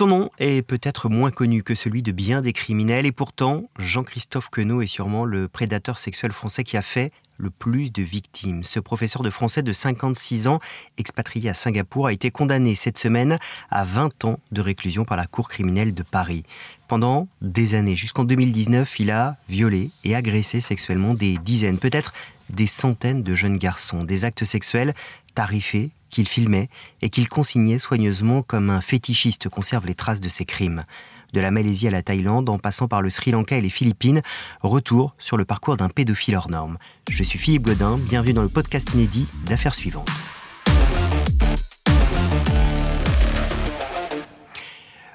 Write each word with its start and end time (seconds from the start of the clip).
Son 0.00 0.06
nom 0.06 0.30
est 0.38 0.62
peut-être 0.62 1.10
moins 1.10 1.30
connu 1.30 1.62
que 1.62 1.74
celui 1.74 2.02
de 2.02 2.10
bien 2.10 2.40
des 2.40 2.54
criminels 2.54 3.04
et 3.04 3.12
pourtant, 3.12 3.68
Jean-Christophe 3.78 4.48
Queneau 4.48 4.80
est 4.80 4.86
sûrement 4.86 5.26
le 5.26 5.46
prédateur 5.46 5.98
sexuel 5.98 6.32
français 6.32 6.64
qui 6.64 6.78
a 6.78 6.80
fait 6.80 7.12
le 7.36 7.50
plus 7.50 7.92
de 7.92 8.02
victimes. 8.02 8.64
Ce 8.64 8.80
professeur 8.80 9.22
de 9.22 9.28
français 9.28 9.62
de 9.62 9.74
56 9.74 10.48
ans, 10.48 10.58
expatrié 10.96 11.50
à 11.50 11.54
Singapour, 11.54 12.06
a 12.06 12.14
été 12.14 12.30
condamné 12.30 12.74
cette 12.76 12.96
semaine 12.96 13.38
à 13.70 13.84
20 13.84 14.24
ans 14.24 14.40
de 14.52 14.62
réclusion 14.62 15.04
par 15.04 15.18
la 15.18 15.26
Cour 15.26 15.50
criminelle 15.50 15.92
de 15.92 16.02
Paris. 16.02 16.44
Pendant 16.88 17.28
des 17.42 17.74
années, 17.74 17.94
jusqu'en 17.94 18.24
2019, 18.24 19.00
il 19.00 19.10
a 19.10 19.36
violé 19.50 19.90
et 20.04 20.14
agressé 20.14 20.62
sexuellement 20.62 21.12
des 21.12 21.36
dizaines, 21.36 21.76
peut-être 21.76 22.14
des 22.48 22.66
centaines 22.66 23.22
de 23.22 23.34
jeunes 23.34 23.58
garçons, 23.58 24.04
des 24.04 24.24
actes 24.24 24.46
sexuels 24.46 24.94
tarifés 25.34 25.90
qu'il 26.10 26.28
filmait 26.28 26.68
et 27.00 27.08
qu'il 27.08 27.28
consignait 27.28 27.78
soigneusement 27.78 28.42
comme 28.42 28.70
un 28.70 28.80
fétichiste 28.80 29.48
conserve 29.48 29.86
les 29.86 29.94
traces 29.94 30.20
de 30.20 30.28
ses 30.28 30.44
crimes. 30.44 30.84
De 31.32 31.40
la 31.40 31.50
Malaisie 31.50 31.86
à 31.86 31.90
la 31.90 32.02
Thaïlande, 32.02 32.48
en 32.48 32.58
passant 32.58 32.88
par 32.88 33.02
le 33.02 33.10
Sri 33.10 33.30
Lanka 33.30 33.56
et 33.56 33.60
les 33.60 33.70
Philippines, 33.70 34.20
retour 34.62 35.14
sur 35.18 35.36
le 35.36 35.44
parcours 35.44 35.76
d'un 35.76 35.88
pédophile 35.88 36.36
hors 36.36 36.50
norme. 36.50 36.76
Je 37.08 37.22
suis 37.22 37.38
Philippe 37.38 37.66
Godin, 37.66 37.96
bienvenue 37.96 38.32
dans 38.32 38.42
le 38.42 38.48
podcast 38.48 38.92
inédit 38.94 39.26
d'affaires 39.46 39.74
suivantes. 39.74 40.10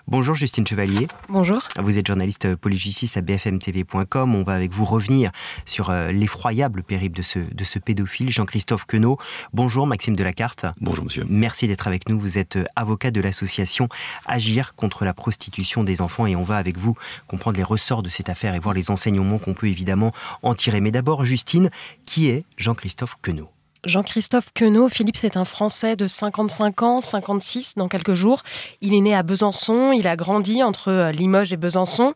Bonjour 0.07 0.35
Justine 0.35 0.67
Chevalier. 0.67 1.07
Bonjour. 1.29 1.63
Vous 1.79 1.97
êtes 1.97 2.05
journaliste 2.05 2.55
police-justice 2.55 3.17
à 3.17 3.21
bfmtv.com. 3.21 4.35
On 4.35 4.43
va 4.43 4.53
avec 4.53 4.71
vous 4.71 4.85
revenir 4.85 5.31
sur 5.65 5.89
euh, 5.89 6.11
l'effroyable 6.11 6.83
périple 6.83 7.17
de 7.17 7.23
ce, 7.23 7.39
de 7.39 7.63
ce 7.63 7.79
pédophile, 7.79 8.29
Jean-Christophe 8.29 8.85
Queneau. 8.85 9.17
Bonjour 9.51 9.87
Maxime 9.87 10.15
Delacarte. 10.15 10.67
Bonjour 10.79 11.05
monsieur. 11.05 11.25
Merci 11.27 11.67
d'être 11.67 11.87
avec 11.87 12.07
nous. 12.07 12.19
Vous 12.19 12.37
êtes 12.37 12.57
euh, 12.57 12.65
avocat 12.75 13.09
de 13.09 13.19
l'association 13.19 13.89
Agir 14.27 14.75
contre 14.75 15.05
la 15.05 15.15
prostitution 15.15 15.83
des 15.83 16.01
enfants 16.01 16.27
et 16.27 16.35
on 16.35 16.43
va 16.43 16.57
avec 16.57 16.77
vous 16.77 16.95
comprendre 17.27 17.57
les 17.57 17.63
ressorts 17.63 18.03
de 18.03 18.09
cette 18.09 18.29
affaire 18.29 18.53
et 18.53 18.59
voir 18.59 18.75
les 18.75 18.91
enseignements 18.91 19.39
qu'on 19.39 19.55
peut 19.55 19.69
évidemment 19.69 20.11
en 20.43 20.53
tirer. 20.53 20.81
Mais 20.81 20.91
d'abord, 20.91 21.25
Justine, 21.25 21.71
qui 22.05 22.27
est 22.29 22.45
Jean-Christophe 22.57 23.15
Queneau? 23.23 23.49
Jean-Christophe 23.85 24.51
Queneau, 24.55 24.89
Philippe, 24.89 25.17
c'est 25.17 25.37
un 25.37 25.45
Français 25.45 25.95
de 25.95 26.07
55 26.07 26.81
ans, 26.81 27.01
56 27.01 27.75
dans 27.75 27.87
quelques 27.87 28.15
jours. 28.15 28.41
Il 28.81 28.95
est 28.95 29.01
né 29.01 29.13
à 29.13 29.21
Besançon, 29.21 29.91
il 29.91 30.07
a 30.07 30.15
grandi 30.15 30.63
entre 30.63 30.89
euh, 30.89 31.11
Limoges 31.11 31.53
et 31.53 31.57
Besançon. 31.57 32.15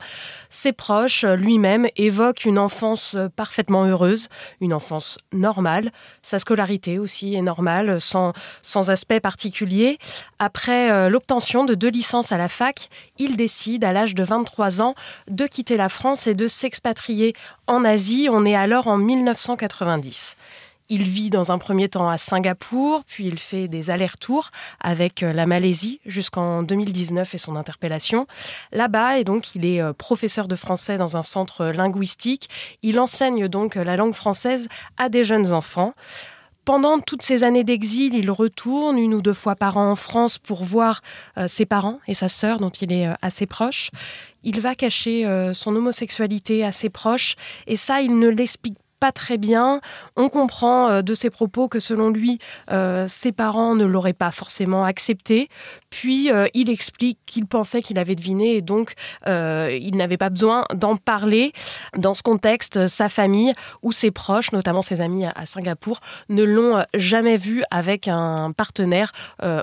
Ses 0.49 0.73
proches, 0.73 1.23
euh, 1.25 1.35
lui-même, 1.35 1.87
évoquent 1.95 2.45
une 2.45 2.57
enfance 2.57 3.13
euh, 3.13 3.29
parfaitement 3.29 3.85
heureuse, 3.85 4.29
une 4.61 4.73
enfance 4.73 5.19
normale. 5.31 5.91
Sa 6.23 6.39
scolarité 6.39 6.97
aussi 6.97 7.35
est 7.35 7.43
normale, 7.43 8.01
sans, 8.01 8.33
sans 8.63 8.89
aspect 8.89 9.19
particulier. 9.19 9.99
Après 10.39 11.09
l'obtention 11.09 11.65
de 11.65 11.75
deux 11.75 11.89
licences 11.89 12.31
à 12.31 12.37
la 12.37 12.49
fac, 12.49 12.89
il 13.17 13.35
décide, 13.35 13.83
à 13.83 13.93
l'âge 13.93 14.15
de 14.15 14.23
23 14.23 14.81
ans, 14.81 14.95
de 15.29 15.45
quitter 15.45 15.77
la 15.77 15.89
France 15.89 16.25
et 16.27 16.33
de 16.33 16.47
s'expatrier 16.47 17.35
en 17.67 17.85
Asie. 17.85 18.27
On 18.31 18.45
est 18.45 18.55
alors 18.55 18.87
en 18.87 18.97
1990. 18.97 20.37
Il 20.91 21.03
vit 21.03 21.29
dans 21.29 21.51
un 21.51 21.59
premier 21.59 21.87
temps 21.87 22.09
à 22.09 22.17
Singapour, 22.17 23.03
puis 23.05 23.27
il 23.27 23.37
fait 23.37 23.67
des 23.67 23.91
allers-retours 23.91 24.49
avec 24.79 25.21
euh, 25.21 25.33
la 25.33 25.45
Malaisie 25.45 25.99
jusqu'en 26.03 26.63
2019 26.63 27.35
et 27.35 27.37
son 27.37 27.55
interpellation. 27.55 28.25
Là-bas, 28.71 29.19
et 29.19 29.23
donc 29.23 29.53
il 29.53 29.67
est 29.67 29.81
euh, 29.81 29.93
professeur 29.93 30.47
de 30.47 30.55
français 30.55 30.97
dans 30.97 31.15
un 31.15 31.21
centre 31.21 31.67
linguistique. 31.67 32.49
Il 32.81 32.99
enseigne 32.99 33.47
donc 33.47 33.75
la 33.75 33.97
langue 33.97 34.15
française 34.15 34.67
à 34.97 35.09
des 35.09 35.23
jeunes 35.23 35.53
enfants. 35.53 35.93
Pendant 36.65 36.99
toutes 36.99 37.21
ces 37.21 37.43
années 37.43 37.63
d'exil, 37.63 38.15
il 38.15 38.31
retourne 38.31 38.97
une 38.97 39.13
ou 39.13 39.21
deux 39.21 39.33
fois 39.33 39.55
par 39.55 39.77
an 39.77 39.91
en 39.91 39.95
France 39.95 40.39
pour 40.39 40.63
voir 40.63 41.01
euh, 41.37 41.47
ses 41.47 41.67
parents 41.67 41.99
et 42.07 42.15
sa 42.15 42.29
sœur 42.29 42.57
dont 42.57 42.71
il 42.71 42.91
est 42.91 43.07
assez 43.21 43.45
proche. 43.45 43.91
Il 44.43 44.59
va 44.59 44.73
cacher 44.73 45.51
son 45.53 45.75
homosexualité 45.75 46.63
à 46.63 46.71
ses 46.71 46.89
proches 46.89 47.35
et 47.67 47.75
ça, 47.75 48.01
il 48.01 48.17
ne 48.17 48.29
l'explique 48.29 48.77
pas 48.99 49.11
très 49.11 49.37
bien. 49.37 49.81
On 50.15 50.29
comprend 50.29 50.89
euh, 50.89 51.01
de 51.01 51.13
ses 51.13 51.29
propos 51.29 51.67
que 51.67 51.79
selon 51.79 52.09
lui, 52.09 52.39
euh, 52.71 53.07
ses 53.07 53.31
parents 53.31 53.75
ne 53.75 53.85
l'auraient 53.85 54.13
pas 54.13 54.31
forcément 54.31 54.83
accepté. 54.83 55.49
Puis 55.89 56.31
euh, 56.31 56.47
il 56.53 56.69
explique 56.69 57.19
qu'il 57.25 57.45
pensait 57.45 57.81
qu'il 57.81 57.97
avait 57.97 58.15
deviné 58.15 58.55
et 58.55 58.61
donc 58.61 58.93
il 59.25 59.95
n'avait 59.95 60.17
pas 60.17 60.29
besoin 60.29 60.65
d'en 60.73 60.95
parler. 60.95 61.53
Dans 61.97 62.13
ce 62.13 62.23
contexte, 62.23 62.87
sa 62.87 63.09
famille 63.09 63.53
ou 63.81 63.91
ses 63.91 64.11
proches, 64.11 64.51
notamment 64.51 64.81
ses 64.81 65.01
amis 65.01 65.25
à, 65.25 65.45
Singapour, 65.45 65.99
ne 66.29 66.43
l'ont 66.43 66.83
jamais 66.93 67.37
vu 67.37 67.63
avec 67.71 68.07
un 68.07 68.51
partenaire 68.51 69.11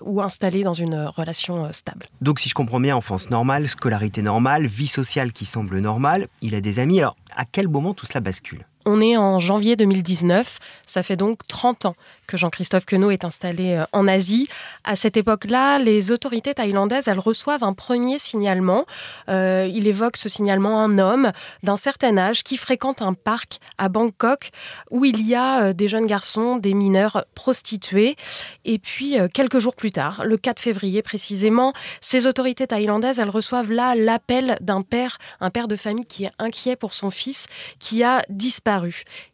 ou 0.05 0.23
installé 0.23 0.63
dans 0.63 0.73
une 0.73 1.07
relation 1.07 1.71
stable. 1.73 2.07
Donc 2.21 2.41
si 2.41 2.49
je 2.49 2.55
comprends 2.55 2.81
bien, 2.81 2.97
enfance 2.97 3.31
normale, 3.31 3.69
scolarité 3.69 4.23
normale, 4.23 4.67
vie 4.67 4.89
sociale 4.89 5.33
qui 5.33 5.47
semble 5.47 5.79
normale, 5.79 6.29
il 6.43 6.55
a 6.55 6.61
des 6.61 6.79
amis. 6.79 7.01
Alors 7.01 7.17
à 7.37 7.45
quel 7.45 7.69
moment 7.69 7.95
tout 7.95 8.07
cela 8.07 8.21
bascule? 8.21 8.65
On 8.87 9.01
est 9.01 9.17
en 9.17 9.41
janvier 9.41 9.75
2019, 9.75 10.59
ça 10.87 11.03
fait 11.03 11.17
donc 11.17 11.41
30 11.49 11.87
ans 11.87 11.97
que 12.29 12.37
Jean-Christophe 12.37 12.87
Queneau 12.87 13.11
est 13.11 13.25
installé 13.25 13.75
euh, 13.75 13.85
en 13.93 14.07
Asie. 14.07 14.49
À 14.85 14.97
cette 14.97 15.17
époque-là, 15.17 15.79
les 15.79 16.13
autorités 16.13 16.55
thaïlandaises, 16.55 17.09
elles 17.09 17.19
reçoivent 17.19 17.65
un 17.65 17.73
premier 17.73 18.19
signalement. 18.19 18.87
Euh, 19.29 19.69
il 19.73 19.87
évoque 19.87 20.17
ce 20.17 20.29
signalement 20.29 20.81
un 20.81 20.99
homme 20.99 21.33
d'un 21.65 21.77
certain 21.77 22.17
âge 22.17 22.45
qui 22.45 22.57
fréquente 22.57 23.03
un 23.03 23.15
parc 23.15 23.59
à 23.79 23.89
Bangkok 23.89 24.51
où 24.91 25.05
il 25.05 25.27
y 25.27 25.35
a 25.35 25.63
euh, 25.63 25.73
des 25.73 25.89
jeunes 25.89 26.07
garçons, 26.07 26.57
des 26.57 26.73
mineurs 26.73 27.25
prostitués. 27.35 28.17
Et 28.65 28.79
puis, 28.79 29.17
quelques 29.33 29.59
jours 29.59 29.75
plus 29.75 29.93
tard, 29.93 30.23
le 30.25 30.37
4 30.37 30.61
février 30.61 31.03
précisément, 31.03 31.73
ces 32.01 32.27
autorités 32.27 32.67
thaïlandaises, 32.67 33.19
elles 33.19 33.31
reçoivent 33.31 33.73
là 33.73 33.95
l'appel 33.95 34.59
d'un 34.61 34.83
père, 34.83 35.19
un 35.41 35.51
père 35.51 35.69
de 35.69 35.77
famille 35.77 36.07
qui 36.07 36.25
est 36.25 36.33
inquiet 36.39 36.77
pour 36.77 36.95
son 36.95 37.11
fils 37.11 37.47
qui 37.79 38.03
a 38.03 38.23
disparu 38.29 38.76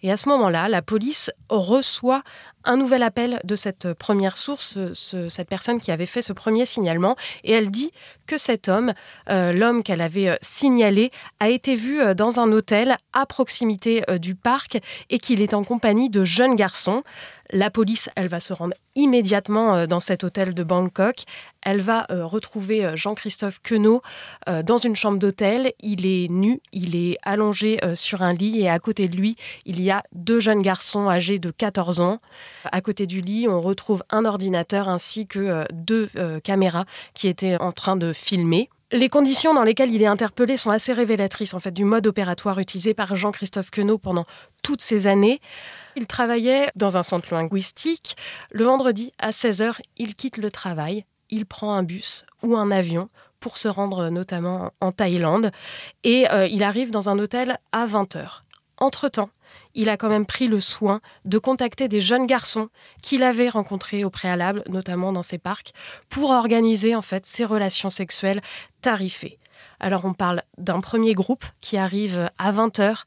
et 0.02 0.10
à 0.10 0.16
ce 0.16 0.28
moment-là, 0.28 0.68
la 0.68 0.82
police 0.82 1.30
reçoit 1.48 2.22
un 2.64 2.76
nouvel 2.76 3.02
appel 3.02 3.40
de 3.44 3.56
cette 3.56 3.92
première 3.94 4.36
source, 4.36 4.78
cette 5.28 5.48
personne 5.48 5.80
qui 5.80 5.90
avait 5.90 6.06
fait 6.06 6.22
ce 6.22 6.32
premier 6.32 6.66
signalement, 6.66 7.16
et 7.44 7.52
elle 7.52 7.70
dit 7.70 7.90
que 8.32 8.38
cet 8.38 8.70
homme, 8.70 8.94
euh, 9.28 9.52
l'homme 9.52 9.82
qu'elle 9.82 10.00
avait 10.00 10.30
euh, 10.30 10.36
signalé, 10.40 11.10
a 11.38 11.50
été 11.50 11.74
vu 11.74 12.00
euh, 12.00 12.14
dans 12.14 12.40
un 12.40 12.50
hôtel 12.50 12.96
à 13.12 13.26
proximité 13.26 14.02
du 14.18 14.34
parc 14.34 14.78
et 15.10 15.18
qu'il 15.18 15.42
est 15.42 15.52
en 15.52 15.64
compagnie 15.64 16.08
de 16.08 16.24
jeunes 16.24 16.56
garçons. 16.56 17.02
La 17.50 17.68
police, 17.68 18.08
elle 18.16 18.28
va 18.28 18.40
se 18.40 18.54
rendre 18.54 18.72
immédiatement 18.94 19.86
dans 19.86 20.00
cet 20.00 20.24
hôtel 20.24 20.54
de 20.54 20.62
Bangkok. 20.62 21.24
Elle 21.60 21.82
va 21.82 22.06
retrouver 22.08 22.92
Jean-Christophe 22.94 23.60
Queneau 23.62 24.00
dans 24.46 24.78
une 24.78 24.96
chambre 24.96 25.18
d'hôtel. 25.18 25.72
Il 25.80 26.06
est 26.06 26.28
nu, 26.30 26.60
il 26.72 26.96
est 26.96 27.18
allongé 27.22 27.78
sur 27.92 28.22
un 28.22 28.32
lit 28.32 28.60
et 28.60 28.70
à 28.70 28.78
côté 28.78 29.06
de 29.08 29.16
lui, 29.16 29.36
il 29.66 29.82
y 29.82 29.90
a 29.90 30.02
deux 30.12 30.40
jeunes 30.40 30.62
garçons 30.62 31.10
âgés 31.10 31.38
de 31.38 31.50
14 31.50 32.00
ans. 32.00 32.20
À 32.64 32.80
côté 32.80 33.06
du 33.06 33.20
lit, 33.20 33.46
on 33.48 33.60
retrouve 33.60 34.02
un 34.08 34.24
ordinateur 34.24 34.88
ainsi 34.88 35.26
que 35.26 35.66
deux 35.72 36.08
caméras 36.42 36.86
qui 37.12 37.28
étaient 37.28 37.60
en 37.60 37.72
train 37.72 37.96
de 37.96 38.12
filmer. 38.22 38.70
Les 38.94 39.08
conditions 39.08 39.54
dans 39.54 39.62
lesquelles 39.62 39.92
il 39.92 40.02
est 40.02 40.06
interpellé 40.06 40.58
sont 40.58 40.70
assez 40.70 40.92
révélatrices 40.92 41.54
en 41.54 41.60
fait 41.60 41.70
du 41.70 41.84
mode 41.84 42.06
opératoire 42.06 42.58
utilisé 42.58 42.92
par 42.92 43.16
Jean-Christophe 43.16 43.70
Queneau 43.70 43.96
pendant 43.96 44.26
toutes 44.62 44.82
ces 44.82 45.06
années. 45.06 45.40
Il 45.96 46.06
travaillait 46.06 46.70
dans 46.76 46.98
un 46.98 47.02
centre 47.02 47.32
linguistique. 47.32 48.16
Le 48.50 48.64
vendredi 48.64 49.12
à 49.18 49.30
16h, 49.30 49.80
il 49.96 50.14
quitte 50.14 50.36
le 50.36 50.50
travail, 50.50 51.06
il 51.30 51.46
prend 51.46 51.72
un 51.72 51.82
bus 51.82 52.26
ou 52.42 52.54
un 52.54 52.70
avion 52.70 53.08
pour 53.40 53.56
se 53.56 53.66
rendre 53.66 54.10
notamment 54.10 54.72
en 54.82 54.92
Thaïlande 54.92 55.50
et 56.04 56.30
euh, 56.30 56.46
il 56.46 56.62
arrive 56.62 56.90
dans 56.90 57.08
un 57.08 57.18
hôtel 57.18 57.58
à 57.72 57.86
20h. 57.86 58.42
Entre-temps, 58.78 59.30
il 59.74 59.88
a 59.88 59.96
quand 59.96 60.08
même 60.08 60.26
pris 60.26 60.48
le 60.48 60.60
soin 60.60 61.00
de 61.24 61.38
contacter 61.38 61.88
des 61.88 62.00
jeunes 62.00 62.26
garçons 62.26 62.68
qu'il 63.00 63.22
avait 63.22 63.48
rencontrés 63.48 64.04
au 64.04 64.10
préalable, 64.10 64.64
notamment 64.68 65.12
dans 65.12 65.22
ces 65.22 65.38
parcs, 65.38 65.72
pour 66.08 66.30
organiser 66.30 66.94
en 66.94 67.02
fait 67.02 67.26
ces 67.26 67.44
relations 67.44 67.90
sexuelles 67.90 68.42
tarifées. 68.80 69.38
Alors 69.80 70.04
on 70.04 70.14
parle 70.14 70.42
d'un 70.58 70.80
premier 70.80 71.12
groupe 71.14 71.44
qui 71.60 71.76
arrive 71.76 72.30
à 72.38 72.52
20h, 72.52 73.02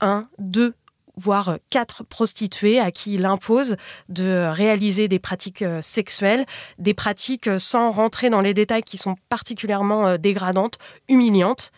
un, 0.00 0.28
deux 0.38 0.74
voire 1.18 1.58
quatre 1.68 2.04
prostituées 2.04 2.78
à 2.78 2.90
qui 2.90 3.14
il 3.14 3.26
impose 3.26 3.76
de 4.08 4.48
réaliser 4.50 5.08
des 5.08 5.18
pratiques 5.18 5.62
euh, 5.62 5.82
sexuelles, 5.82 6.46
des 6.78 6.94
pratiques 6.94 7.48
euh, 7.48 7.58
sans 7.58 7.90
rentrer 7.90 8.30
dans 8.30 8.40
les 8.40 8.54
détails 8.54 8.84
qui 8.84 8.96
sont 8.96 9.16
particulièrement 9.28 10.06
euh, 10.06 10.16
dégradantes, 10.16 10.78
humiliantes. 11.08 11.72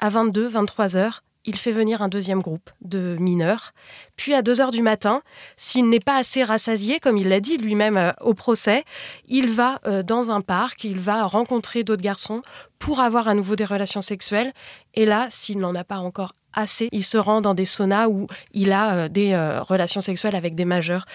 À 0.00 0.10
22, 0.10 0.48
23 0.48 0.96
heures, 0.96 1.22
il 1.48 1.56
fait 1.56 1.72
venir 1.72 2.02
un 2.02 2.08
deuxième 2.08 2.42
groupe 2.42 2.70
de 2.82 3.16
mineurs. 3.18 3.72
Puis 4.16 4.34
à 4.34 4.42
2 4.42 4.60
heures 4.60 4.70
du 4.70 4.82
matin, 4.82 5.22
s'il 5.56 5.88
n'est 5.88 5.98
pas 5.98 6.16
assez 6.16 6.44
rassasié, 6.44 7.00
comme 7.00 7.16
il 7.16 7.28
l'a 7.28 7.40
dit 7.40 7.56
lui-même 7.56 7.96
euh, 7.96 8.12
au 8.20 8.34
procès, 8.34 8.84
il 9.28 9.50
va 9.50 9.80
euh, 9.86 10.02
dans 10.02 10.30
un 10.30 10.42
parc, 10.42 10.84
il 10.84 11.00
va 11.00 11.24
rencontrer 11.24 11.84
d'autres 11.84 12.02
garçons 12.02 12.42
pour 12.78 13.00
avoir 13.00 13.28
à 13.28 13.34
nouveau 13.34 13.56
des 13.56 13.64
relations 13.64 14.02
sexuelles. 14.02 14.52
Et 14.92 15.06
là, 15.06 15.26
s'il 15.30 15.58
n'en 15.58 15.74
a 15.74 15.84
pas 15.84 15.96
encore 15.96 16.34
assez, 16.52 16.90
il 16.92 17.04
se 17.04 17.16
rend 17.16 17.40
dans 17.40 17.54
des 17.54 17.64
saunas 17.64 18.08
où 18.08 18.26
il 18.52 18.70
a 18.70 18.94
euh, 18.94 19.08
des 19.08 19.34
relations 19.66 20.02
sexuelles 20.02 20.36
avec 20.36 20.54
des 20.54 20.66
majeurs 20.66 21.06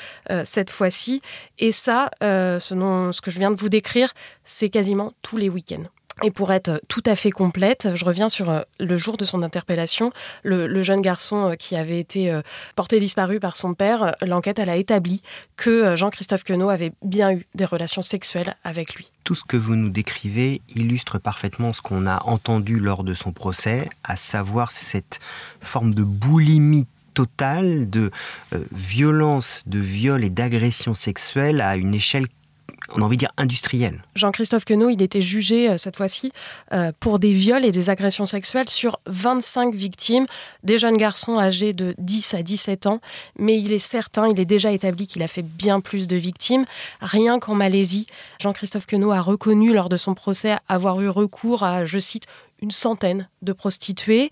cette 0.46 0.72
fois-ci. 0.72 1.22
Et 1.60 1.72
ça, 1.72 2.10
ce, 2.22 2.60
ce 2.60 3.22
que 3.22 3.30
je 3.30 3.38
viens 3.38 3.52
de 3.52 3.56
vous 3.56 3.70
décrire, 3.70 4.14
c'est 4.44 4.70
quasiment 4.70 5.14
tous 5.22 5.38
les 5.38 5.50
week-ends. 5.50 5.86
Et 6.22 6.32
pour 6.32 6.52
être 6.52 6.82
tout 6.88 7.02
à 7.06 7.16
fait 7.16 7.32
complète, 7.32 7.90
je 7.96 8.06
reviens 8.06 8.30
sur 8.30 8.50
euh, 8.50 8.62
le 8.80 8.98
jour 8.98 9.18
de 9.18 9.26
son 9.26 9.42
interpellation. 9.42 10.12
Le, 10.44 10.84
jeune 10.84 11.02
garçon 11.02 11.50
euh, 11.50 11.56
qui 11.56 11.76
avait 11.76 12.00
été 12.00 12.32
euh, 12.32 12.42
porté 12.76 13.00
disparu 13.00 13.40
par 13.40 13.56
son 13.56 13.74
père, 13.74 14.14
l'enquête 14.22 14.60
a 14.60 14.76
établi 14.76 15.22
que 15.56 15.96
Jean-Christophe 15.96 16.44
Queneau 16.44 16.70
avait 16.70 16.92
bien 17.04 17.32
eu 17.32 17.46
des 17.56 17.66
relations 17.66 18.02
sexuelles 18.02 18.56
avec 18.64 18.96
lui. 18.96 19.12
Tout 19.24 19.36
ce 19.36 19.44
que 19.44 19.58
vous 19.58 19.76
nous 19.76 19.90
décrivez 19.90 20.62
illustre 20.76 21.20
parfaitement 21.20 21.74
ce 21.74 21.82
qu'on 21.82 22.06
a 22.06 22.24
entendu 22.26 22.80
lors 22.80 23.04
de 23.04 23.14
son 23.14 23.32
procès, 23.32 23.90
à 24.04 24.16
savoir 24.16 24.72
cette 24.72 25.20
forme 25.62 25.94
de 25.94 26.04
boulimie 26.04 26.88
totale 27.14 27.90
de 27.90 28.10
violence, 28.72 29.64
de 29.68 29.80
viol 29.80 30.24
et 30.24 30.30
d'agression 30.30 30.94
sexuelle 30.94 31.62
à 31.62 31.76
une 31.76 31.94
échelle 31.94 32.28
on 32.92 33.02
a 33.02 33.06
envie 33.06 33.18
de 33.18 33.22
dire 33.22 33.32
industriel. 33.38 34.04
Jean-Christophe 34.16 34.66
Queneau, 34.66 34.90
il 34.90 35.02
était 35.02 35.22
jugé 35.22 35.70
euh, 35.70 35.78
cette 35.78 35.96
fois-ci 35.96 36.32
euh, 36.74 36.92
pour 37.00 37.20
des 37.20 37.34
viols 37.34 37.66
et 37.66 37.72
des 37.72 37.90
agressions 37.90 38.26
sexuelles 38.26 38.70
sur 38.70 39.00
25 39.06 39.74
victimes, 39.74 40.26
des 40.64 40.78
jeunes 40.78 40.98
garçons 40.98 41.40
âgés 41.40 41.74
de 41.74 41.96
10 41.98 42.34
à 42.34 42.44
17 42.44 42.88
ans, 42.88 43.00
mais 43.38 43.58
il 43.58 43.72
est 43.72 43.78
certain, 43.78 44.28
il 44.28 44.40
est 44.40 44.46
déjà 44.46 44.72
établi 44.72 45.08
qu'il 45.08 45.24
a 45.24 45.28
fait 45.28 45.42
bien 45.42 45.80
plus 45.80 46.08
de 46.08 46.16
victimes. 46.16 46.66
Rien 47.02 47.40
qu'en 47.40 47.56
Malaisie, 47.56 48.08
Jean-Christophe 48.40 48.86
Queneau 48.86 49.12
a 49.12 49.22
reconnu 49.22 49.74
lors 49.74 49.90
de 49.90 49.98
son 49.98 50.14
procès 50.14 50.58
avoir 50.68 51.02
eu 51.02 51.10
recours 51.10 51.64
à, 51.64 51.86
je 51.86 52.00
cite, 52.00 52.26
une 52.62 52.72
centaine 52.72 53.28
de 53.42 53.52
prostituées, 53.52 54.30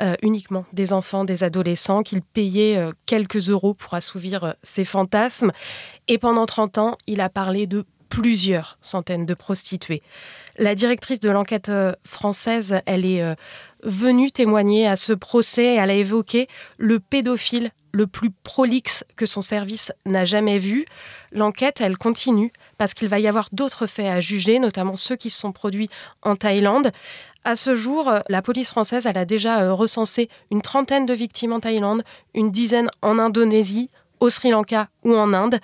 euh, 0.00 0.14
uniquement 0.22 0.64
des 0.72 0.94
enfants, 0.94 1.24
des 1.24 1.44
adolescents, 1.44 2.02
qu'il 2.02 2.22
payait 2.22 2.82
quelques 3.04 3.50
euros 3.50 3.74
pour 3.74 3.92
assouvir 3.92 4.54
ses 4.62 4.84
fantasmes. 4.84 5.50
Et 6.08 6.16
pendant 6.16 6.46
30 6.46 6.78
ans, 6.78 6.96
il 7.06 7.20
a 7.20 7.28
parlé 7.28 7.66
de 7.66 7.84
plusieurs 8.08 8.78
centaines 8.80 9.26
de 9.26 9.34
prostituées. 9.34 10.02
La 10.58 10.74
directrice 10.74 11.20
de 11.20 11.30
l'enquête 11.30 11.68
euh, 11.68 11.92
française, 12.04 12.80
elle 12.86 13.04
est 13.04 13.22
euh, 13.22 13.34
venue 13.82 14.30
témoigner 14.30 14.86
à 14.86 14.96
ce 14.96 15.12
procès. 15.12 15.74
Elle 15.74 15.90
a 15.90 15.94
évoqué 15.94 16.48
le 16.78 17.00
pédophile 17.00 17.70
le 17.92 18.06
plus 18.06 18.30
prolixe 18.30 19.04
que 19.16 19.26
son 19.26 19.40
service 19.40 19.92
n'a 20.04 20.24
jamais 20.24 20.58
vu. 20.58 20.84
L'enquête, 21.32 21.80
elle 21.80 21.96
continue 21.96 22.52
parce 22.76 22.92
qu'il 22.92 23.08
va 23.08 23.20
y 23.20 23.28
avoir 23.28 23.48
d'autres 23.52 23.86
faits 23.86 24.06
à 24.06 24.20
juger, 24.20 24.58
notamment 24.58 24.96
ceux 24.96 25.16
qui 25.16 25.30
se 25.30 25.40
sont 25.40 25.52
produits 25.52 25.88
en 26.22 26.34
Thaïlande. 26.34 26.90
À 27.44 27.56
ce 27.56 27.76
jour, 27.76 28.12
la 28.28 28.42
police 28.42 28.68
française, 28.68 29.06
elle 29.06 29.18
a 29.18 29.24
déjà 29.24 29.60
euh, 29.60 29.72
recensé 29.72 30.28
une 30.50 30.62
trentaine 30.62 31.06
de 31.06 31.14
victimes 31.14 31.52
en 31.52 31.60
Thaïlande, 31.60 32.02
une 32.34 32.50
dizaine 32.50 32.90
en 33.02 33.18
Indonésie, 33.18 33.90
au 34.20 34.30
Sri 34.30 34.50
Lanka 34.50 34.88
ou 35.04 35.14
en 35.14 35.32
Inde. 35.32 35.60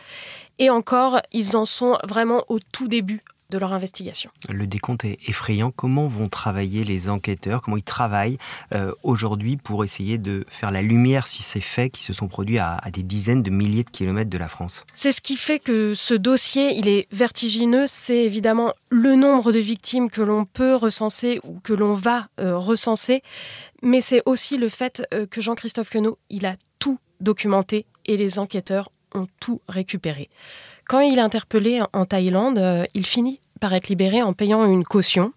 Et 0.60 0.68
encore, 0.68 1.20
ils 1.32 1.56
en 1.56 1.64
sont 1.64 1.98
vraiment 2.06 2.44
au 2.48 2.60
tout 2.60 2.86
début 2.86 3.22
de 3.48 3.58
leur 3.58 3.72
investigation. 3.72 4.30
Le 4.48 4.66
décompte 4.66 5.04
est 5.06 5.18
effrayant. 5.26 5.72
Comment 5.74 6.06
vont 6.06 6.28
travailler 6.28 6.84
les 6.84 7.08
enquêteurs? 7.08 7.62
Comment 7.62 7.78
ils 7.78 7.82
travaillent 7.82 8.38
euh, 8.74 8.92
aujourd'hui 9.02 9.56
pour 9.56 9.84
essayer 9.84 10.18
de 10.18 10.44
faire 10.48 10.70
la 10.70 10.82
lumière 10.82 11.26
sur 11.26 11.42
ces 11.42 11.62
faits 11.62 11.92
qui 11.92 12.02
se 12.02 12.12
sont 12.12 12.28
produits 12.28 12.58
à, 12.58 12.78
des 12.92 13.02
dizaines 13.02 13.42
de 13.42 13.50
milliers 13.50 13.84
de 13.84 13.90
kilomètres 13.90 14.30
de 14.30 14.38
la 14.38 14.48
France? 14.48 14.84
C'est 14.94 15.12
ce 15.12 15.22
qui 15.22 15.36
fait 15.36 15.58
que 15.58 15.94
ce 15.94 16.14
dossier, 16.14 16.76
il 16.76 16.88
est 16.88 17.08
vertigineux. 17.10 17.86
C'est 17.86 18.24
évidemment 18.24 18.72
le 18.90 19.16
nombre 19.16 19.52
de 19.52 19.58
victimes 19.58 20.10
que 20.10 20.20
l'on 20.22 20.44
peut 20.44 20.76
recenser 20.76 21.40
ou 21.42 21.58
que 21.58 21.72
l'on 21.72 21.94
va 21.94 22.28
euh, 22.38 22.56
recenser. 22.56 23.22
Mais 23.82 24.02
c'est 24.02 24.22
aussi 24.26 24.58
le 24.58 24.68
fait 24.68 25.02
euh, 25.14 25.26
que 25.26 25.40
Jean-Christophe 25.40 25.88
Queneau, 25.88 26.18
il 26.28 26.44
a 26.44 26.54
tout 26.78 26.98
documenté 27.20 27.86
et 28.04 28.18
les 28.18 28.38
enquêteurs 28.38 28.90
ont 29.14 29.26
tout 29.40 29.60
récupéré. 29.68 30.28
Quand 30.90 30.98
il 30.98 31.18
est 31.18 31.22
interpellé 31.22 31.80
en 31.92 32.04
Thaïlande, 32.04 32.58
euh, 32.58 32.84
il 32.94 33.06
finit 33.06 33.38
par 33.60 33.72
être 33.74 33.88
libéré 33.88 34.22
en 34.22 34.32
payant 34.32 34.64
une 34.66 34.82
caution. 34.82 35.32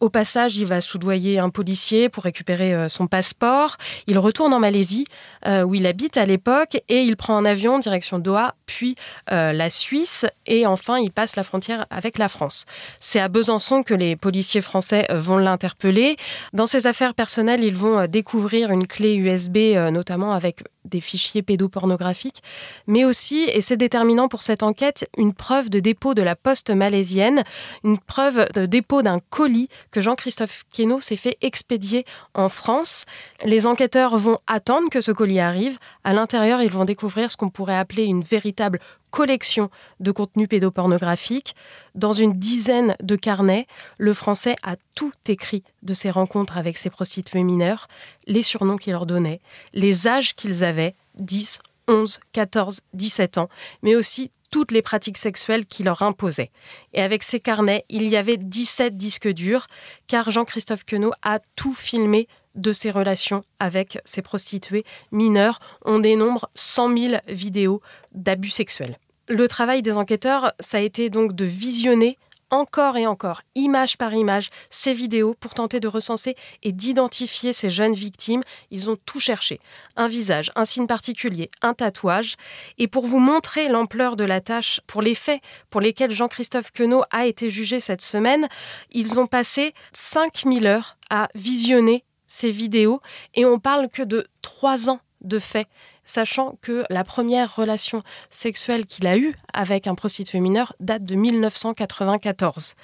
Au 0.00 0.10
passage, 0.10 0.56
il 0.56 0.64
va 0.64 0.80
soudoyer 0.80 1.38
un 1.38 1.48
policier 1.48 2.08
pour 2.08 2.24
récupérer 2.24 2.74
euh, 2.74 2.88
son 2.88 3.06
passeport. 3.06 3.76
Il 4.08 4.18
retourne 4.18 4.52
en 4.52 4.58
Malaisie, 4.58 5.04
euh, 5.46 5.62
où 5.62 5.76
il 5.76 5.86
habite 5.86 6.16
à 6.16 6.26
l'époque, 6.26 6.78
et 6.88 7.02
il 7.02 7.16
prend 7.16 7.36
un 7.36 7.44
avion 7.44 7.78
direction 7.78 8.18
Doha, 8.18 8.56
puis 8.66 8.96
la 9.28 9.70
Suisse, 9.70 10.26
et 10.46 10.66
enfin 10.66 10.98
il 10.98 11.12
passe 11.12 11.36
la 11.36 11.44
frontière 11.44 11.86
avec 11.90 12.18
la 12.18 12.26
France. 12.26 12.64
C'est 12.98 13.20
à 13.20 13.28
Besançon 13.28 13.84
que 13.84 13.94
les 13.94 14.16
policiers 14.16 14.60
français 14.60 15.06
vont 15.10 15.38
l'interpeller. 15.38 16.16
Dans 16.52 16.66
ses 16.66 16.88
affaires 16.88 17.14
personnelles, 17.14 17.62
ils 17.62 17.76
vont 17.76 18.06
découvrir 18.08 18.72
une 18.72 18.88
clé 18.88 19.14
USB, 19.14 19.56
notamment 19.92 20.32
avec 20.32 20.64
des 20.84 21.00
fichiers 21.00 21.42
pédopornographiques, 21.42 22.42
mais 22.86 23.04
aussi, 23.04 23.44
et 23.52 23.60
c'est 23.60 23.76
déterminant 23.76 24.28
pour 24.28 24.42
cette 24.42 24.62
enquête, 24.62 25.08
une 25.16 25.34
preuve 25.34 25.70
de 25.70 25.80
dépôt 25.80 26.14
de 26.14 26.22
la 26.22 26.36
poste 26.36 26.70
malaisienne, 26.70 27.44
une 27.84 27.98
preuve 27.98 28.46
de 28.54 28.66
dépôt 28.66 29.02
d'un 29.02 29.18
colis 29.30 29.68
que 29.90 30.00
Jean-Christophe 30.00 30.64
Queneau 30.74 31.00
s'est 31.00 31.16
fait 31.16 31.36
expédier 31.42 32.04
en 32.34 32.48
France. 32.48 33.04
Les 33.44 33.66
enquêteurs 33.66 34.16
vont 34.16 34.38
attendre 34.46 34.88
que 34.90 35.00
ce 35.00 35.12
colis 35.12 35.40
arrive. 35.40 35.78
À 36.04 36.12
l'intérieur, 36.12 36.62
ils 36.62 36.70
vont 36.70 36.84
découvrir 36.84 37.30
ce 37.30 37.36
qu'on 37.36 37.50
pourrait 37.50 37.76
appeler 37.76 38.04
une 38.04 38.22
véritable 38.22 38.80
collection 39.10 39.70
de 40.00 40.12
contenu 40.12 40.48
pédopornographique. 40.48 41.54
Dans 41.94 42.12
une 42.12 42.38
dizaine 42.38 42.96
de 43.02 43.16
carnets, 43.16 43.66
le 43.98 44.14
français 44.14 44.56
a 44.62 44.76
tout 44.94 45.12
écrit 45.28 45.62
de 45.82 45.94
ses 45.94 46.10
rencontres 46.10 46.56
avec 46.56 46.78
ses 46.78 46.90
prostituées 46.90 47.42
mineures, 47.42 47.88
les 48.26 48.42
surnoms 48.42 48.76
qu'il 48.76 48.92
leur 48.92 49.06
donnait, 49.06 49.40
les 49.72 50.08
âges 50.08 50.34
qu'ils 50.34 50.64
avaient, 50.64 50.94
10, 51.16 51.60
11, 51.88 52.20
14, 52.32 52.80
17 52.94 53.38
ans, 53.38 53.48
mais 53.82 53.94
aussi 53.94 54.30
toutes 54.50 54.72
les 54.72 54.82
pratiques 54.82 55.18
sexuelles 55.18 55.64
qu'il 55.64 55.86
leur 55.86 56.02
imposait. 56.02 56.50
Et 56.92 57.02
avec 57.02 57.22
ces 57.22 57.40
carnets, 57.40 57.84
il 57.88 58.08
y 58.08 58.16
avait 58.16 58.36
17 58.36 58.96
disques 58.96 59.28
durs, 59.28 59.66
car 60.08 60.30
Jean-Christophe 60.30 60.84
Queneau 60.84 61.12
a 61.22 61.38
tout 61.56 61.74
filmé 61.74 62.28
de 62.54 62.72
ses 62.72 62.90
relations 62.90 63.42
avec 63.58 63.98
ses 64.04 64.22
prostituées 64.22 64.84
mineures. 65.12 65.58
On 65.84 65.98
dénombre 65.98 66.50
100 66.54 66.96
000 66.96 67.14
vidéos 67.28 67.80
d'abus 68.12 68.50
sexuels. 68.50 68.98
Le 69.28 69.46
travail 69.46 69.82
des 69.82 69.96
enquêteurs, 69.96 70.52
ça 70.58 70.78
a 70.78 70.80
été 70.80 71.08
donc 71.08 71.34
de 71.34 71.44
visionner 71.44 72.18
encore 72.50 72.96
et 72.96 73.06
encore, 73.06 73.42
image 73.54 73.96
par 73.96 74.12
image, 74.12 74.50
ces 74.68 74.92
vidéos 74.92 75.34
pour 75.34 75.54
tenter 75.54 75.80
de 75.80 75.88
recenser 75.88 76.34
et 76.62 76.72
d'identifier 76.72 77.52
ces 77.52 77.70
jeunes 77.70 77.94
victimes. 77.94 78.42
Ils 78.70 78.90
ont 78.90 78.96
tout 79.06 79.20
cherché. 79.20 79.60
Un 79.96 80.08
visage, 80.08 80.50
un 80.56 80.64
signe 80.64 80.86
particulier, 80.86 81.50
un 81.62 81.74
tatouage. 81.74 82.34
Et 82.78 82.88
pour 82.88 83.06
vous 83.06 83.20
montrer 83.20 83.68
l'ampleur 83.68 84.16
de 84.16 84.24
la 84.24 84.40
tâche, 84.40 84.80
pour 84.86 85.02
les 85.02 85.14
faits 85.14 85.40
pour 85.70 85.80
lesquels 85.80 86.12
Jean-Christophe 86.12 86.72
Queneau 86.72 87.04
a 87.10 87.26
été 87.26 87.50
jugé 87.50 87.80
cette 87.80 88.02
semaine, 88.02 88.48
ils 88.90 89.20
ont 89.20 89.26
passé 89.26 89.72
5000 89.92 90.66
heures 90.66 90.96
à 91.08 91.28
visionner 91.34 92.04
ces 92.30 92.50
vidéos 92.50 93.00
et 93.34 93.44
on 93.44 93.58
parle 93.58 93.90
que 93.90 94.02
de 94.02 94.26
trois 94.40 94.88
ans 94.88 95.00
de 95.20 95.38
faits 95.38 95.68
sachant 96.10 96.58
que 96.60 96.84
la 96.90 97.04
première 97.04 97.54
relation 97.54 98.02
sexuelle 98.30 98.86
qu'il 98.86 99.06
a 99.06 99.16
eue 99.16 99.34
avec 99.54 99.86
un 99.86 99.94
prostitué 99.94 100.40
mineur 100.40 100.74
date 100.80 101.04
de 101.04 101.14
1994. 101.14 102.74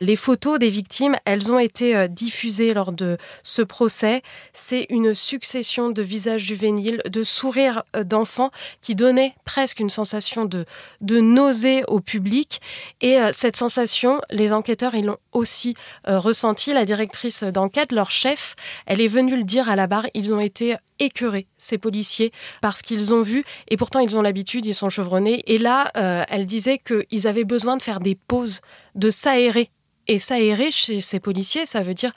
Les 0.00 0.16
photos 0.16 0.58
des 0.58 0.68
victimes, 0.68 1.16
elles 1.24 1.52
ont 1.52 1.58
été 1.60 1.96
euh, 1.96 2.08
diffusées 2.08 2.74
lors 2.74 2.92
de 2.92 3.18
ce 3.44 3.62
procès. 3.62 4.22
C'est 4.52 4.86
une 4.90 5.14
succession 5.14 5.90
de 5.90 6.02
visages 6.02 6.42
juvéniles, 6.42 7.02
de 7.08 7.22
sourires 7.22 7.84
euh, 7.94 8.02
d'enfants 8.02 8.50
qui 8.80 8.96
donnaient 8.96 9.34
presque 9.44 9.78
une 9.78 9.90
sensation 9.90 10.44
de, 10.44 10.66
nausée 11.00 11.84
au 11.86 12.00
public. 12.00 12.60
Et 13.00 13.20
euh, 13.20 13.30
cette 13.32 13.56
sensation, 13.56 14.20
les 14.30 14.52
enquêteurs, 14.52 14.96
ils 14.96 15.06
l'ont 15.06 15.18
aussi 15.32 15.74
ressenti. 16.04 16.72
La 16.72 16.84
directrice 16.84 17.44
d'enquête, 17.44 17.92
leur 17.92 18.10
chef, 18.10 18.56
elle 18.86 19.00
est 19.00 19.08
venue 19.08 19.36
le 19.36 19.44
dire 19.44 19.68
à 19.68 19.76
la 19.76 19.86
barre, 19.86 20.06
ils 20.14 20.34
ont 20.34 20.40
été 20.40 20.76
écœurés, 21.02 21.46
ces 21.58 21.78
policiers, 21.78 22.32
parce 22.60 22.82
qu'ils 22.82 23.12
ont 23.12 23.22
vu, 23.22 23.44
et 23.68 23.76
pourtant 23.76 24.00
ils 24.00 24.16
ont 24.16 24.22
l'habitude, 24.22 24.64
ils 24.66 24.74
sont 24.74 24.88
chevronnés. 24.88 25.42
Et 25.46 25.58
là, 25.58 25.90
euh, 25.96 26.24
elle 26.28 26.46
disait 26.46 26.78
qu'ils 26.78 27.26
avaient 27.26 27.44
besoin 27.44 27.76
de 27.76 27.82
faire 27.82 28.00
des 28.00 28.14
pauses, 28.14 28.60
de 28.94 29.10
s'aérer. 29.10 29.70
Et 30.08 30.18
s'aérer 30.18 30.70
chez 30.70 31.00
ces 31.00 31.20
policiers, 31.20 31.66
ça 31.66 31.82
veut 31.82 31.94
dire 31.94 32.12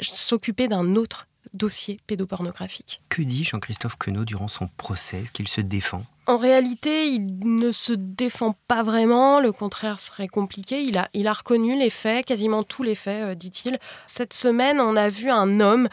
s'occuper 0.00 0.66
d'un 0.66 0.96
autre 0.96 1.26
dossier 1.54 1.98
pédopornographique. 2.06 3.00
Que 3.08 3.22
dit 3.22 3.44
Jean-Christophe 3.44 3.96
Queneau 3.96 4.24
durant 4.24 4.48
son 4.48 4.68
procès? 4.76 5.22
Est-ce 5.22 5.32
qu'il 5.32 5.48
se 5.48 5.60
défend? 5.60 6.04
En 6.26 6.36
réalité, 6.36 7.08
il 7.08 7.26
ne 7.40 7.72
se 7.72 7.92
défend 7.92 8.54
pas 8.68 8.82
vraiment, 8.84 9.40
le 9.40 9.50
contraire 9.50 9.98
serait 9.98 10.28
compliqué. 10.28 10.82
Il 10.82 10.96
a, 10.96 11.08
il 11.12 11.26
a 11.26 11.32
reconnu 11.32 11.76
les 11.76 11.90
faits, 11.90 12.26
quasiment 12.26 12.62
tous 12.62 12.84
les 12.84 12.94
faits, 12.94 13.30
euh, 13.30 13.34
dit-il. 13.34 13.78
Cette 14.06 14.32
semaine, 14.32 14.80
on 14.80 14.94
a 14.94 15.08
vu 15.08 15.28
un 15.28 15.58
homme 15.58 15.88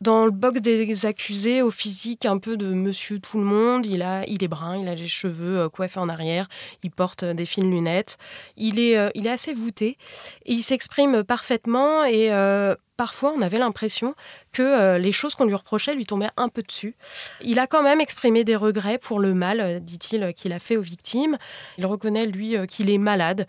dans 0.00 0.24
le 0.24 0.30
box 0.30 0.60
des 0.60 1.06
accusés, 1.06 1.62
au 1.62 1.70
physique 1.70 2.24
un 2.24 2.38
peu 2.38 2.56
de 2.56 2.72
monsieur 2.72 3.18
tout 3.18 3.38
le 3.38 3.44
monde, 3.44 3.86
il, 3.86 4.02
a, 4.02 4.24
il 4.26 4.42
est 4.42 4.48
brun, 4.48 4.78
il 4.78 4.88
a 4.88 4.94
les 4.94 5.08
cheveux 5.08 5.60
euh, 5.60 5.68
coiffés 5.68 6.00
en 6.00 6.08
arrière, 6.08 6.48
il 6.82 6.90
porte 6.90 7.24
des 7.24 7.44
fines 7.44 7.70
lunettes, 7.70 8.16
il 8.56 8.78
est, 8.78 8.96
euh, 8.96 9.10
il 9.14 9.26
est 9.26 9.30
assez 9.30 9.52
voûté, 9.52 9.98
et 10.46 10.54
il 10.54 10.62
s'exprime 10.62 11.22
parfaitement 11.22 12.04
et 12.04 12.32
euh, 12.32 12.74
parfois 13.00 13.32
on 13.34 13.40
avait 13.40 13.58
l'impression 13.58 14.14
que 14.52 14.60
euh, 14.60 14.98
les 14.98 15.10
choses 15.10 15.34
qu'on 15.34 15.46
lui 15.46 15.54
reprochait 15.54 15.94
lui 15.94 16.04
tombaient 16.04 16.28
un 16.36 16.50
peu 16.50 16.60
dessus. 16.60 16.94
Il 17.40 17.58
a 17.58 17.66
quand 17.66 17.82
même 17.82 17.98
exprimé 17.98 18.44
des 18.44 18.56
regrets 18.56 18.98
pour 18.98 19.20
le 19.20 19.32
mal, 19.32 19.60
euh, 19.60 19.80
dit-il, 19.80 20.34
qu'il 20.34 20.52
a 20.52 20.58
fait 20.58 20.76
aux 20.76 20.82
victimes. 20.82 21.38
Il 21.78 21.86
reconnaît, 21.86 22.26
lui, 22.26 22.56
qu'il 22.68 22.90
est 22.90 22.98
malade. 22.98 23.46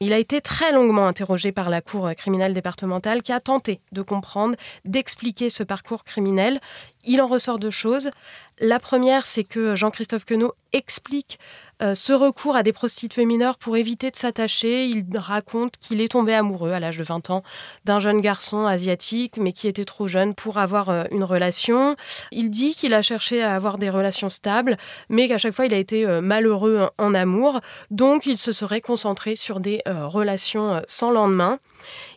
Il 0.00 0.14
a 0.14 0.18
été 0.18 0.40
très 0.40 0.72
longuement 0.72 1.06
interrogé 1.06 1.52
par 1.52 1.68
la 1.68 1.82
Cour 1.82 2.12
criminelle 2.16 2.54
départementale 2.54 3.22
qui 3.22 3.32
a 3.32 3.40
tenté 3.40 3.80
de 3.92 4.00
comprendre, 4.00 4.56
d'expliquer 4.86 5.50
ce 5.50 5.64
parcours 5.64 6.04
criminel. 6.04 6.58
Il 7.04 7.20
en 7.20 7.26
ressort 7.26 7.58
deux 7.58 7.70
choses. 7.70 8.08
La 8.58 8.78
première, 8.78 9.26
c'est 9.26 9.44
que 9.44 9.76
Jean-Christophe 9.76 10.24
Queneau 10.24 10.54
explique 10.72 11.38
euh, 11.84 11.94
ce 11.94 12.14
recours 12.14 12.56
à 12.56 12.62
des 12.62 12.72
prostituées 12.72 13.26
mineures 13.26 13.58
pour 13.58 13.76
éviter 13.76 14.10
de 14.10 14.16
s'attacher. 14.16 14.86
Il 14.86 15.04
raconte 15.14 15.76
qu'il 15.78 16.00
est 16.00 16.08
tombé 16.08 16.32
amoureux 16.32 16.72
à 16.72 16.80
l'âge 16.80 16.96
de 16.96 17.04
20 17.04 17.28
ans 17.28 17.42
d'un 17.84 17.98
jeune 17.98 18.22
garçon 18.22 18.64
asiatique, 18.66 19.36
mais 19.36 19.52
qui 19.52 19.68
était 19.68 19.84
trop 19.84 20.08
jeune 20.08 20.34
pour 20.34 20.56
avoir 20.58 20.88
euh, 20.88 21.04
une 21.10 21.24
relation. 21.24 21.94
Il 22.32 22.48
dit 22.48 22.74
qu'il 22.74 22.94
a 22.94 23.02
cherché 23.02 23.42
à 23.42 23.54
avoir 23.54 23.76
des 23.76 23.90
relations 23.90 24.30
stables, 24.30 24.78
mais 25.10 25.28
qu'à 25.28 25.36
chaque 25.36 25.52
fois 25.52 25.66
il 25.66 25.74
a 25.74 25.78
été 25.78 26.06
euh, 26.06 26.22
malheureux 26.22 26.88
en 26.96 27.12
amour. 27.12 27.60
Donc 27.90 28.24
il 28.24 28.38
se 28.38 28.52
serait 28.52 28.80
concentré 28.80 29.36
sur 29.36 29.60
des 29.60 29.82
relations 29.86 30.82
sans 30.86 31.10
lendemain. 31.10 31.58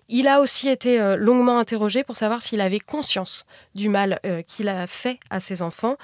Il 0.08 0.28
a 0.28 0.40
aussi 0.40 0.70
été 0.70 1.16
longuement 1.18 1.60
interrogé 1.60 2.04
pour 2.04 2.16
savoir 2.16 2.42
s'il 2.42 2.62
avait 2.62 2.80
conscience 2.80 3.46
du 3.76 3.90
mal 3.90 4.20
qu'il 4.48 4.70
a 4.70 4.88
fait 4.88 5.20
à 5.30 5.40
ses 5.40 5.62
enfants, 5.62 5.98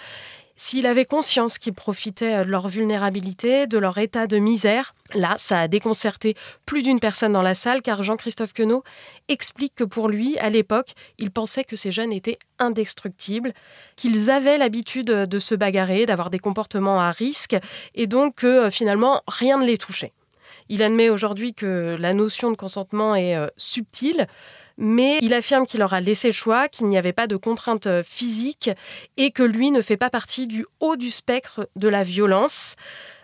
s'il 0.56 0.86
avait 0.86 1.06
conscience 1.06 1.58
qu'ils 1.58 1.74
profitaient 1.74 2.36
euh, 2.36 2.44
de 2.44 2.50
leur 2.50 2.68
vulnérabilité, 2.68 3.68
de 3.68 3.78
leur 3.78 3.98
état 3.98 4.28
de 4.28 4.38
misère. 4.38 4.94
Là, 5.16 5.36
ça 5.38 5.60
a 5.60 5.68
déconcerté 5.68 6.36
plus 6.66 6.84
d'une 6.84 7.00
personne 7.00 7.34
dans 7.34 7.42
la 7.42 7.56
salle 7.56 7.82
car 7.82 8.04
Jean-Christophe 8.04 8.54
Queneau 8.54 8.84
explique 9.28 9.76
que 9.76 9.84
pour 9.84 10.10
lui, 10.10 10.38
à 10.40 10.50
l'époque, 10.50 10.94
il 11.18 11.32
pensait 11.32 11.64
que 11.64 11.76
ces 11.76 11.92
jeunes 11.92 12.12
étaient 12.12 12.40
indestructibles, 12.60 13.54
qu'ils 13.96 14.30
avaient 14.30 14.58
l'habitude 14.58 15.08
de 15.08 15.40
se 15.40 15.56
bagarrer, 15.56 16.06
d'avoir 16.06 16.30
des 16.30 16.40
comportements 16.40 17.00
à 17.00 17.12
risque 17.12 17.56
et 17.96 18.08
donc 18.08 18.36
que 18.36 18.70
finalement 18.70 19.22
rien 19.28 19.58
ne 19.58 19.66
les 19.66 19.78
touchait. 19.78 20.14
Il 20.70 20.82
admet 20.82 21.10
aujourd'hui 21.10 21.54
que 21.54 21.98
la 22.00 22.14
notion 22.14 22.52
de 22.52 22.56
consentement 22.56 23.16
est 23.16 23.36
euh, 23.36 23.48
subtile, 23.58 24.28
mais 24.78 25.20
il 25.22 25.34
affirme 25.34 25.66
qu'il 25.66 25.80
leur 25.80 25.94
a 25.94 26.02
laissé 26.02 26.28
le 26.30 26.34
choix, 26.34 26.68
qu'il 26.68 26.88
n'y 26.88 26.98
avait 26.98 27.14
pas 27.14 27.28
de 27.28 27.36
contraintes 27.36 27.88
euh, 27.88 28.04
physiques 28.04 28.70
et 29.18 29.32
que 29.32 29.44
lui 29.44 29.72
ne 29.72 29.82
fait 29.82 29.98
pas 29.98 30.10
partie 30.10 30.48
du 30.48 30.66
haut 30.80 30.96
du 30.96 31.10
spectre 31.10 31.70
de 31.76 31.88
la 31.88 32.04
violence. 32.04 32.76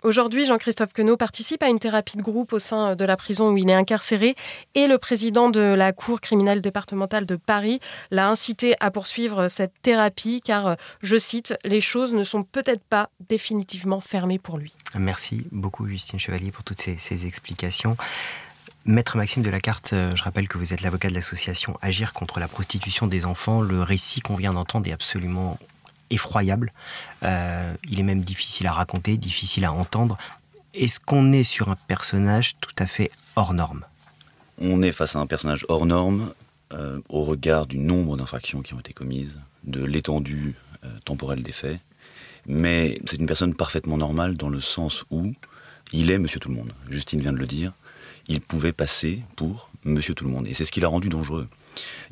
Aujourd'hui, 0.02 0.46
Jean-Christophe 0.46 0.92
Queneau 0.92 1.16
participe 1.16 1.62
à 1.62 1.68
une 1.68 1.78
thérapie 1.78 2.16
de 2.16 2.22
groupe 2.22 2.52
au 2.52 2.58
sein 2.58 2.96
de 2.96 3.04
la 3.04 3.16
prison 3.16 3.50
où 3.50 3.56
il 3.56 3.68
est 3.68 3.74
incarcéré 3.74 4.34
et 4.74 4.86
le 4.86 4.98
président 4.98 5.50
de 5.50 5.60
la 5.60 5.92
Cour 5.92 6.20
criminelle 6.20 6.60
départementale 6.60 7.26
de 7.26 7.36
Paris 7.36 7.80
l'a 8.10 8.28
incité 8.28 8.74
à 8.80 8.90
poursuivre 8.90 9.48
cette 9.48 9.74
thérapie 9.82 10.40
car, 10.42 10.76
je 11.02 11.18
cite, 11.18 11.54
les 11.64 11.80
choses 11.80 12.14
ne 12.14 12.24
sont 12.24 12.44
peut-être 12.44 12.82
pas 12.82 13.10
définitivement 13.28 14.00
fermées 14.00 14.38
pour 14.38 14.58
lui. 14.58 14.72
Merci 14.98 15.46
beaucoup 15.52 15.86
Justine 15.86 16.18
Chevalier 16.18 16.50
pour 16.50 16.64
toutes 16.64 16.80
ces, 16.80 17.26
explications. 17.26 17.96
Maître 18.90 19.16
Maxime 19.16 19.44
de 19.44 19.50
la 19.50 19.60
Carte, 19.60 19.92
euh, 19.92 20.10
je 20.16 20.22
rappelle 20.24 20.48
que 20.48 20.58
vous 20.58 20.74
êtes 20.74 20.82
l'avocat 20.82 21.08
de 21.10 21.14
l'association 21.14 21.78
Agir 21.80 22.12
contre 22.12 22.40
la 22.40 22.48
prostitution 22.48 23.06
des 23.06 23.24
enfants. 23.24 23.60
Le 23.60 23.82
récit 23.82 24.20
qu'on 24.20 24.34
vient 24.34 24.52
d'entendre 24.52 24.88
est 24.88 24.92
absolument 24.92 25.58
effroyable. 26.10 26.72
Euh, 27.22 27.72
il 27.88 28.00
est 28.00 28.02
même 28.02 28.22
difficile 28.22 28.66
à 28.66 28.72
raconter, 28.72 29.16
difficile 29.16 29.64
à 29.64 29.72
entendre. 29.72 30.18
Est-ce 30.74 30.98
qu'on 30.98 31.32
est 31.32 31.44
sur 31.44 31.68
un 31.68 31.76
personnage 31.76 32.56
tout 32.60 32.74
à 32.78 32.86
fait 32.86 33.12
hors 33.36 33.54
norme? 33.54 33.84
On 34.58 34.82
est 34.82 34.92
face 34.92 35.14
à 35.14 35.20
un 35.20 35.26
personnage 35.26 35.64
hors 35.68 35.86
norme 35.86 36.34
euh, 36.72 37.00
au 37.08 37.22
regard 37.22 37.66
du 37.66 37.78
nombre 37.78 38.16
d'infractions 38.16 38.60
qui 38.60 38.74
ont 38.74 38.80
été 38.80 38.92
commises, 38.92 39.38
de 39.62 39.84
l'étendue 39.84 40.56
temporelle 41.04 41.42
des 41.42 41.52
faits 41.52 41.78
mais 42.46 42.98
c'est 43.06 43.18
une 43.18 43.26
personne 43.26 43.54
parfaitement 43.54 43.98
normale 43.98 44.34
dans 44.34 44.48
le 44.48 44.60
sens 44.60 45.04
où 45.10 45.34
il 45.92 46.10
est 46.10 46.18
monsieur 46.18 46.40
tout 46.40 46.48
le 46.48 46.54
monde. 46.54 46.72
Justine 46.88 47.20
vient 47.20 47.32
de 47.32 47.38
le 47.38 47.46
dire. 47.46 47.72
Il 48.30 48.40
pouvait 48.40 48.72
passer 48.72 49.24
pour 49.34 49.70
monsieur 49.82 50.14
tout 50.14 50.24
le 50.24 50.30
monde. 50.30 50.46
Et 50.46 50.54
c'est 50.54 50.64
ce 50.64 50.70
qui 50.70 50.78
l'a 50.78 50.86
rendu 50.86 51.08
dangereux. 51.08 51.48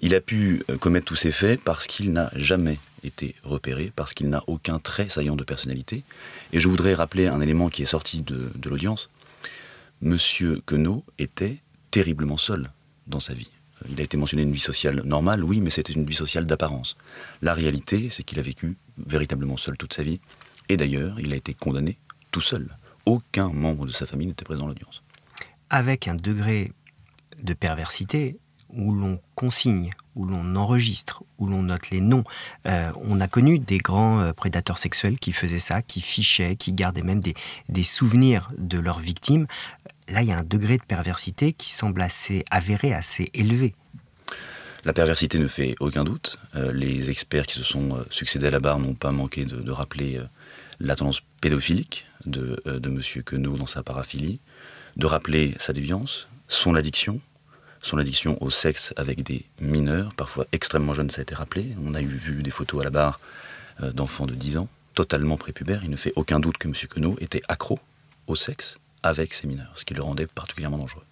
Il 0.00 0.16
a 0.16 0.20
pu 0.20 0.64
euh, 0.68 0.76
commettre 0.76 1.06
tous 1.06 1.14
ces 1.14 1.30
faits 1.30 1.60
parce 1.62 1.86
qu'il 1.86 2.12
n'a 2.12 2.28
jamais 2.34 2.80
été 3.04 3.36
repéré, 3.44 3.92
parce 3.94 4.14
qu'il 4.14 4.28
n'a 4.28 4.42
aucun 4.48 4.80
trait 4.80 5.08
saillant 5.08 5.36
de 5.36 5.44
personnalité. 5.44 6.02
Et 6.52 6.58
je 6.58 6.66
voudrais 6.66 6.94
rappeler 6.94 7.28
un 7.28 7.40
élément 7.40 7.68
qui 7.68 7.84
est 7.84 7.86
sorti 7.86 8.22
de, 8.22 8.50
l'audience. 8.68 9.10
Monsieur 10.02 10.60
Queneau 10.66 11.04
était 11.20 11.58
terriblement 11.92 12.36
seul 12.36 12.68
dans 13.06 13.20
sa 13.20 13.32
vie. 13.32 13.50
Il 13.88 14.00
a 14.00 14.02
été 14.02 14.16
mentionné 14.16 14.42
une 14.42 14.52
vie 14.52 14.58
sociale 14.58 15.02
normale, 15.04 15.44
oui, 15.44 15.60
mais 15.60 15.70
c'était 15.70 15.92
une 15.92 16.04
vie 16.04 16.14
sociale 16.14 16.46
d'apparence. 16.46 16.96
La 17.42 17.54
réalité, 17.54 18.08
c'est 18.10 18.24
qu'il 18.24 18.40
a 18.40 18.42
vécu 18.42 18.76
véritablement 19.06 19.56
seul 19.56 19.76
toute 19.76 19.92
sa 19.92 20.02
vie. 20.02 20.18
Et 20.68 20.76
d'ailleurs, 20.76 21.20
il 21.20 21.32
a 21.32 21.36
été 21.36 21.54
condamné 21.54 21.96
tout 22.32 22.40
seul. 22.40 22.76
Aucun 23.06 23.50
membre 23.50 23.86
de 23.86 23.92
sa 23.92 24.04
famille 24.04 24.26
n'était 24.26 24.44
présent 24.44 24.64
à 24.64 24.68
l'audience. 24.68 25.04
Avec 25.70 26.08
un 26.08 26.14
degré 26.14 26.72
de 27.42 27.54
perversité 27.54 28.38
où 28.70 28.92
l'on 28.92 29.20
consigne, 29.34 29.94
où 30.14 30.26
l'on 30.26 30.56
enregistre, 30.56 31.22
où 31.38 31.46
l'on 31.46 31.62
note 31.62 31.90
les 31.90 32.00
noms. 32.00 32.24
Euh, 32.66 32.90
on 33.02 33.20
a 33.20 33.28
connu 33.28 33.58
des 33.58 33.78
grands 33.78 34.20
euh, 34.20 34.32
prédateurs 34.32 34.78
sexuels 34.78 35.18
qui 35.18 35.32
faisaient 35.32 35.58
ça, 35.58 35.82
qui 35.82 36.00
fichaient, 36.00 36.56
qui 36.56 36.72
gardaient 36.72 37.02
même 37.02 37.20
des, 37.20 37.84
souvenirs 37.84 38.50
de 38.58 38.78
leurs 38.78 39.00
victimes. 39.00 39.46
Là, 40.08 40.22
il 40.22 40.28
y 40.28 40.32
a 40.32 40.38
un 40.38 40.44
degré 40.44 40.76
de 40.76 40.82
perversité 40.82 41.52
qui 41.52 41.70
semble 41.70 42.02
assez 42.02 42.44
avéré, 42.50 42.92
assez 42.92 43.30
élevé. 43.34 43.74
La 44.84 44.92
perversité 44.92 45.38
ne 45.38 45.46
fait 45.46 45.74
aucun 45.80 46.04
doute. 46.04 46.38
Euh, 46.54 46.72
les 46.72 47.10
experts 47.10 47.46
qui 47.46 47.54
se 47.54 47.64
sont 47.64 48.04
succédés 48.10 48.46
à 48.46 48.50
la 48.50 48.60
barre 48.60 48.78
n'ont 48.78 48.94
pas 48.94 49.12
manqué 49.12 49.44
de, 49.44 49.70
rappeler 49.70 50.20
la 50.80 50.96
tendance 50.96 51.20
pédophilique 51.40 52.06
de, 52.26 52.62
de 52.66 52.88
M. 52.88 53.00
Queneau 53.24 53.56
dans 53.56 53.66
sa 53.66 53.82
paraphilie, 53.82 54.40
de 54.96 55.06
rappeler 55.06 55.54
sa 55.58 55.72
déviance, 55.72 56.28
son 56.48 56.74
addiction, 56.74 57.20
son 57.80 57.98
addiction 57.98 58.42
au 58.42 58.50
sexe 58.50 58.92
avec 58.96 59.22
des 59.22 59.44
mineurs, 59.60 60.14
parfois 60.14 60.46
extrêmement 60.52 60.94
jeunes, 60.94 61.10
ça 61.10 61.20
a 61.20 61.22
été 61.22 61.34
rappelé. 61.34 61.74
On 61.82 61.94
a 61.94 62.00
eu 62.00 62.06
vu 62.06 62.42
des 62.42 62.50
photos 62.50 62.80
à 62.80 62.84
la 62.84 62.90
barre 62.90 63.20
d'enfants 63.94 64.26
de 64.26 64.34
10 64.34 64.58
ans, 64.58 64.68
totalement 64.94 65.36
prépubères. 65.36 65.84
Il 65.84 65.90
ne 65.90 65.96
fait 65.96 66.12
aucun 66.16 66.40
doute 66.40 66.58
que 66.58 66.66
M. 66.66 66.74
Queneau 66.90 67.16
était 67.20 67.42
accro 67.48 67.78
au 68.26 68.34
sexe 68.34 68.78
avec 69.02 69.34
ces 69.34 69.46
mineurs, 69.46 69.72
ce 69.76 69.84
qui 69.84 69.94
le 69.94 70.02
rendait 70.02 70.26
particulièrement 70.26 70.78
dangereux. 70.78 71.04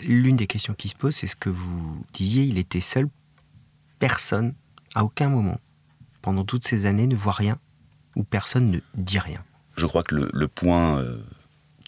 L'une 0.00 0.36
des 0.36 0.46
questions 0.46 0.74
qui 0.74 0.88
se 0.88 0.94
pose, 0.94 1.14
c'est 1.14 1.26
ce 1.26 1.36
que 1.36 1.50
vous 1.50 2.04
disiez, 2.12 2.44
il 2.44 2.58
était 2.58 2.80
seul, 2.80 3.08
personne, 3.98 4.54
à 4.94 5.04
aucun 5.04 5.28
moment, 5.28 5.60
pendant 6.22 6.44
toutes 6.44 6.66
ces 6.66 6.86
années, 6.86 7.06
ne 7.06 7.16
voit 7.16 7.32
rien, 7.32 7.58
ou 8.16 8.24
personne 8.24 8.70
ne 8.70 8.80
dit 8.94 9.18
rien. 9.18 9.44
Je 9.76 9.86
crois 9.86 10.02
que 10.02 10.14
le, 10.14 10.48
point 10.48 10.98
euh, 10.98 11.18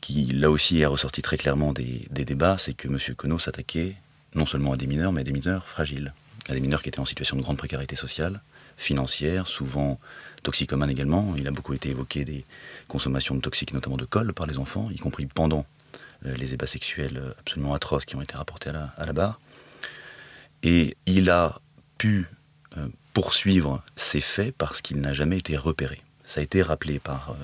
qui, 0.05 0.27
là 0.27 0.51
aussi, 0.51 0.83
est 0.83 0.87
ressorti 0.87 1.23
très 1.23 1.39
clairement 1.39 1.73
des, 1.73 2.07
débats, 2.11 2.59
c'est 2.59 2.75
que 2.75 2.89
M. 2.89 2.99
Queneau 3.17 3.39
s'attaquait 3.39 3.97
non 4.35 4.45
seulement 4.45 4.75
à 4.75 4.77
des 4.77 4.87
mineurs, 4.87 5.13
mais 5.13 5.23
à 5.23 5.25
des 5.25 5.33
mineurs 5.33 5.67
fragiles, 5.67 6.13
à 6.51 6.53
des 6.53 6.61
mineurs 6.61 6.83
qui 6.83 6.91
étaient 6.91 7.01
en 7.01 7.07
situation 7.07 7.39
de 7.39 7.43
grande 7.43 7.57
précarité 7.57 7.97
sociale, 7.97 8.43
financière, 8.77 9.47
souvent 9.47 9.99
toxicomanes 10.43 10.91
également. 10.91 11.35
Il 11.39 11.49
a 11.49 11.53
beaucoup 11.53 11.73
été 11.73 11.89
évoqué 11.89 12.27
des 12.27 12.45
consommations 12.87 13.35
de 13.35 13.41
toxiques, 13.41 13.73
notamment 13.73 13.97
de 13.97 14.05
colle, 14.05 14.35
par 14.35 14.45
les 14.45 14.59
enfants, 14.59 14.91
y 14.91 14.99
compris 14.99 15.25
pendant 15.25 15.65
euh, 16.27 16.35
les 16.35 16.53
ébats 16.53 16.67
sexuels 16.67 17.17
euh, 17.17 17.33
absolument 17.39 17.73
atroces 17.73 18.05
qui 18.05 18.15
ont 18.15 18.21
été 18.21 18.37
rapportés 18.37 18.69
à 18.69 19.07
la, 19.07 19.13
barre. 19.15 19.41
Et 20.63 20.99
il 21.07 21.31
a 21.31 21.63
pu 21.97 22.27
euh, 22.77 22.89
poursuivre 23.15 23.83
ces 23.97 24.21
faits 24.21 24.55
parce 24.55 24.83
qu'il 24.83 25.01
n'a 25.01 25.15
jamais 25.15 25.39
été 25.39 25.57
repéré. 25.57 26.03
Ça 26.25 26.41
a 26.41 26.43
été 26.43 26.63
rappelé 26.63 26.99
par 26.99 27.37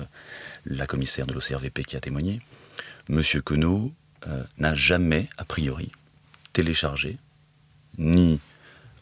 la 0.65 0.87
commissaire 0.87 1.27
de 1.27 1.33
l'OCRVP 1.33 1.83
qui 1.83 1.95
a 1.95 1.99
témoigné. 1.99 2.41
Monsieur 3.09 3.41
Queneau 3.41 3.93
n'a 4.57 4.73
jamais, 4.73 5.29
a 5.37 5.45
priori, 5.45 5.91
téléchargé 6.53 7.17
ni 7.97 8.39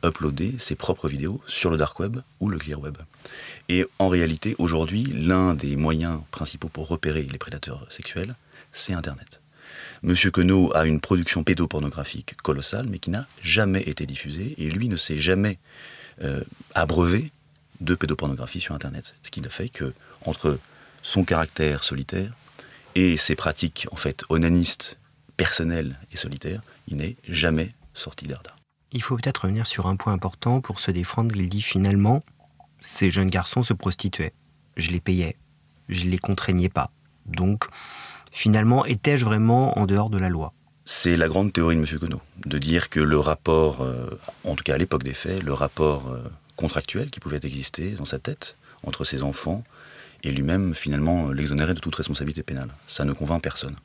uploadé 0.03 0.55
ses 0.59 0.75
propres 0.75 1.09
vidéos 1.09 1.41
sur 1.47 1.69
le 1.69 1.77
dark 1.77 1.99
web 1.99 2.17
ou 2.39 2.49
le 2.49 2.57
clear 2.57 2.79
web. 2.79 2.97
Et 3.67 3.85
en 3.99 4.07
réalité, 4.07 4.55
aujourd'hui, 4.57 5.03
l'un 5.03 5.53
des 5.53 5.75
moyens 5.75 6.21
principaux 6.31 6.69
pour 6.69 6.87
repérer 6.87 7.23
les 7.23 7.37
prédateurs 7.37 7.85
sexuels, 7.89 8.35
c'est 8.71 8.93
Internet. 8.93 9.41
Monsieur 10.01 10.31
Queneau 10.31 10.71
a 10.75 10.85
une 10.85 11.01
production 11.01 11.43
pédopornographique 11.43 12.35
colossale, 12.37 12.87
mais 12.87 12.99
qui 12.99 13.09
n'a 13.09 13.27
jamais 13.41 13.81
été 13.81 14.05
diffusée, 14.05 14.55
et 14.57 14.69
lui 14.69 14.87
ne 14.87 14.95
s'est 14.95 15.17
jamais 15.17 15.59
euh, 16.21 16.43
abreuvé 16.73 17.31
de 17.81 17.95
pédopornographie 17.95 18.59
sur 18.59 18.75
Internet. 18.75 19.15
Ce 19.23 19.31
qui 19.31 19.41
ne 19.41 19.49
fait 19.49 19.69
que, 19.69 19.93
entre 20.25 20.59
son 21.01 21.23
caractère 21.23 21.83
solitaire 21.83 22.33
et 22.95 23.17
ses 23.17 23.35
pratiques, 23.35 23.87
en 23.91 23.95
fait, 23.95 24.23
onanistes, 24.29 24.99
personnelles 25.37 25.97
et 26.11 26.17
solitaires, 26.17 26.61
il 26.87 26.97
n'est 26.97 27.15
jamais 27.27 27.71
sorti 27.93 28.27
d'Arda. 28.27 28.55
Il 28.91 29.01
faut 29.01 29.15
peut-être 29.15 29.43
revenir 29.43 29.67
sur 29.67 29.87
un 29.87 29.95
point 29.95 30.13
important 30.13 30.61
pour 30.61 30.79
se 30.79 30.91
défendre. 30.91 31.35
Il 31.35 31.47
dit 31.47 31.61
finalement, 31.61 32.23
ces 32.81 33.11
jeunes 33.11 33.29
garçons 33.29 33.63
se 33.63 33.73
prostituaient. 33.73 34.33
Je 34.77 34.89
les 34.91 34.99
payais. 34.99 35.37
Je 35.87 36.05
ne 36.05 36.09
les 36.09 36.17
contraignais 36.17 36.69
pas. 36.69 36.91
Donc, 37.25 37.65
finalement, 38.31 38.85
étais-je 38.85 39.23
vraiment 39.23 39.77
en 39.77 39.85
dehors 39.85 40.09
de 40.09 40.17
la 40.17 40.29
loi? 40.29 40.53
C'est 40.85 41.17
la 41.17 41.27
grande 41.27 41.53
théorie 41.53 41.75
de 41.75 41.81
M. 41.81 41.99
Conneau, 41.99 42.21
de 42.45 42.57
dire 42.57 42.89
que 42.89 42.99
le 42.99 43.19
rapport, 43.19 43.81
euh, 43.81 44.09
en 44.43 44.55
tout 44.55 44.63
cas 44.63 44.73
à 44.73 44.77
l'époque 44.79 45.03
des 45.03 45.13
faits, 45.13 45.43
le 45.43 45.53
rapport 45.53 46.07
euh, 46.07 46.23
contractuel 46.59 47.09
qui 47.09 47.21
pouvait 47.21 47.39
exister 47.43 47.91
dans 47.91 48.05
sa 48.05 48.19
tête 48.19 48.57
entre 48.83 49.05
ses 49.05 49.23
enfants 49.23 49.63
et 50.23 50.31
lui-même, 50.31 50.75
finalement, 50.75 51.31
l'exonérait 51.31 51.73
de 51.73 51.79
toute 51.79 51.95
responsabilité 51.95 52.43
pénale. 52.43 52.69
Ça 52.85 53.05
ne 53.05 53.13
convainc 53.13 53.41
personne. 53.41 53.75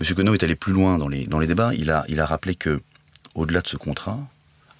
M. 0.00 0.14
Conneau 0.16 0.34
est 0.34 0.42
allé 0.42 0.56
plus 0.56 0.72
loin 0.72 0.98
dans 0.98 1.08
les, 1.08 1.46
débats. 1.46 1.72
Il 1.74 1.92
a, 1.92 2.04
il 2.08 2.18
a 2.18 2.26
rappelé 2.26 2.56
que, 2.56 2.80
au-delà 3.36 3.60
de 3.60 3.68
ce 3.68 3.76
contrat, 3.76 4.18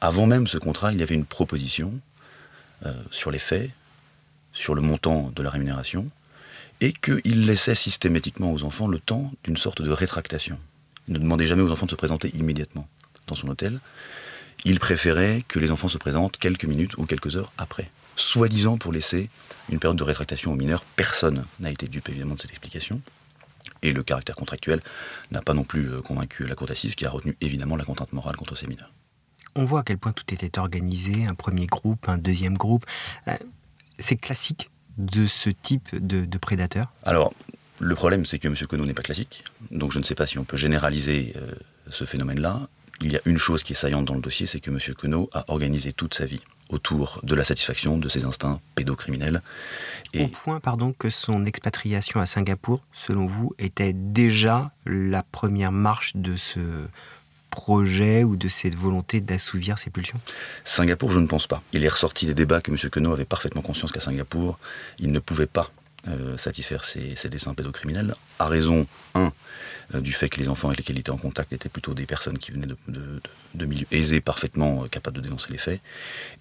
avant 0.00 0.26
même 0.26 0.48
ce 0.48 0.58
contrat, 0.58 0.92
il 0.92 0.98
y 0.98 1.02
avait 1.04 1.14
une 1.14 1.24
proposition 1.24 1.92
euh, 2.86 2.92
sur 3.12 3.30
les 3.30 3.38
faits, 3.38 3.70
sur 4.52 4.74
le 4.74 4.82
montant 4.82 5.30
de 5.30 5.42
la 5.44 5.50
rémunération, 5.50 6.10
et 6.80 6.92
qu'il 6.92 7.46
laissait 7.46 7.76
systématiquement 7.76 8.52
aux 8.52 8.64
enfants 8.64 8.88
le 8.88 8.98
temps 8.98 9.30
d'une 9.44 9.56
sorte 9.56 9.80
de 9.80 9.92
rétractation. 9.92 10.58
Il 11.06 11.14
ne 11.14 11.20
demandait 11.20 11.46
jamais 11.46 11.62
aux 11.62 11.70
enfants 11.70 11.86
de 11.86 11.92
se 11.92 11.96
présenter 11.96 12.30
immédiatement 12.34 12.88
dans 13.28 13.36
son 13.36 13.46
hôtel. 13.48 13.78
Il 14.64 14.78
préférait 14.78 15.42
que 15.48 15.58
les 15.58 15.70
enfants 15.70 15.88
se 15.88 15.98
présentent 15.98 16.36
quelques 16.36 16.64
minutes 16.64 16.96
ou 16.96 17.04
quelques 17.04 17.36
heures 17.36 17.52
après, 17.58 17.90
soi-disant 18.16 18.78
pour 18.78 18.92
laisser 18.92 19.28
une 19.70 19.78
période 19.78 19.98
de 19.98 20.04
rétractation 20.04 20.52
aux 20.52 20.56
mineurs. 20.56 20.84
Personne 20.96 21.44
n'a 21.60 21.70
été 21.70 21.88
dupe 21.88 22.08
évidemment 22.08 22.34
de 22.34 22.40
cette 22.40 22.50
explication. 22.50 23.00
Et 23.82 23.92
le 23.92 24.02
caractère 24.02 24.36
contractuel 24.36 24.80
n'a 25.32 25.42
pas 25.42 25.54
non 25.54 25.64
plus 25.64 25.90
euh, 25.90 26.00
convaincu 26.00 26.44
la 26.44 26.54
Cour 26.54 26.68
d'assises 26.68 26.94
qui 26.94 27.04
a 27.04 27.10
retenu 27.10 27.36
évidemment 27.40 27.76
la 27.76 27.84
contrainte 27.84 28.12
morale 28.12 28.36
contre 28.36 28.56
ces 28.56 28.68
mineurs. 28.68 28.92
On 29.56 29.64
voit 29.64 29.80
à 29.80 29.82
quel 29.82 29.98
point 29.98 30.12
tout 30.12 30.32
était 30.32 30.58
organisé, 30.58 31.26
un 31.26 31.34
premier 31.34 31.66
groupe, 31.66 32.08
un 32.08 32.16
deuxième 32.16 32.56
groupe. 32.56 32.86
Euh, 33.28 33.32
c'est 33.98 34.16
classique 34.16 34.70
de 34.98 35.26
ce 35.26 35.50
type 35.50 35.88
de, 35.94 36.38
prédateur? 36.38 36.92
Alors, 37.04 37.32
le 37.78 37.94
problème, 37.94 38.24
c'est 38.24 38.38
que 38.38 38.48
M. 38.48 38.54
Conneau 38.68 38.84
n'est 38.84 38.94
pas 38.94 39.02
classique. 39.02 39.44
Donc, 39.70 39.92
je 39.92 39.98
ne 39.98 40.04
sais 40.04 40.14
pas 40.14 40.26
si 40.26 40.38
on 40.38 40.44
peut 40.44 40.56
généraliser 40.56 41.32
euh, 41.36 41.54
ce 41.90 42.04
phénomène-là. 42.04 42.68
Il 43.02 43.12
y 43.12 43.16
a 43.16 43.20
une 43.24 43.38
chose 43.38 43.64
qui 43.64 43.72
est 43.72 43.76
saillante 43.76 44.04
dans 44.04 44.14
le 44.14 44.20
dossier, 44.20 44.46
c'est 44.46 44.60
que 44.60 44.70
M. 44.70 44.78
Conneau 44.96 45.28
a 45.32 45.44
organisé 45.48 45.92
toute 45.92 46.14
sa 46.14 46.24
vie 46.24 46.40
autour 46.68 47.20
de 47.24 47.34
la 47.34 47.42
satisfaction 47.42 47.98
de 47.98 48.08
ses 48.08 48.24
instincts 48.24 48.60
pédocriminels. 48.76 49.42
Et 50.14 50.22
Au 50.22 50.28
point, 50.28 50.60
pardon, 50.60 50.94
que 50.96 51.10
son 51.10 51.44
expatriation 51.44 52.20
à 52.20 52.26
Singapour, 52.26 52.80
selon 52.92 53.26
vous, 53.26 53.54
était 53.58 53.92
déjà 53.92 54.70
la 54.86 55.24
première 55.24 55.72
marche 55.72 56.12
de 56.14 56.36
ce 56.36 56.60
projet 57.50 58.22
ou 58.24 58.36
de 58.36 58.48
cette 58.48 58.76
volonté 58.76 59.20
d'assouvir 59.20 59.80
ses 59.80 59.90
pulsions? 59.90 60.20
Singapour, 60.64 61.10
je 61.10 61.18
ne 61.18 61.26
pense 61.26 61.48
pas. 61.48 61.60
Il 61.72 61.84
est 61.84 61.88
ressorti 61.88 62.26
des 62.26 62.34
débats 62.34 62.60
que 62.60 62.70
M. 62.70 62.78
Queneau 62.88 63.12
avait 63.12 63.24
parfaitement 63.24 63.62
conscience 63.62 63.90
qu'à 63.90 64.00
Singapour, 64.00 64.58
il 65.00 65.10
ne 65.10 65.18
pouvait 65.18 65.46
pas 65.46 65.70
euh, 66.08 66.36
satisfaire 66.36 66.84
ses, 66.84 67.14
dessins 67.28 67.54
pédocriminels, 67.54 68.16
à 68.40 68.48
raison, 68.48 68.88
un, 69.14 69.32
euh, 69.94 70.00
du 70.00 70.12
fait 70.12 70.28
que 70.28 70.40
les 70.40 70.48
enfants 70.48 70.66
avec 70.68 70.78
lesquels 70.78 70.96
il 70.96 71.00
était 71.00 71.10
en 71.10 71.16
contact 71.16 71.52
étaient 71.52 71.68
plutôt 71.68 71.94
des 71.94 72.06
personnes 72.06 72.38
qui 72.38 72.50
venaient 72.50 72.66
de, 72.88 73.64
milieux 73.64 73.86
aisés, 73.92 74.20
parfaitement 74.20 74.82
euh, 74.82 74.88
capables 74.88 75.16
de 75.16 75.20
dénoncer 75.20 75.52
les 75.52 75.58
faits, 75.58 75.80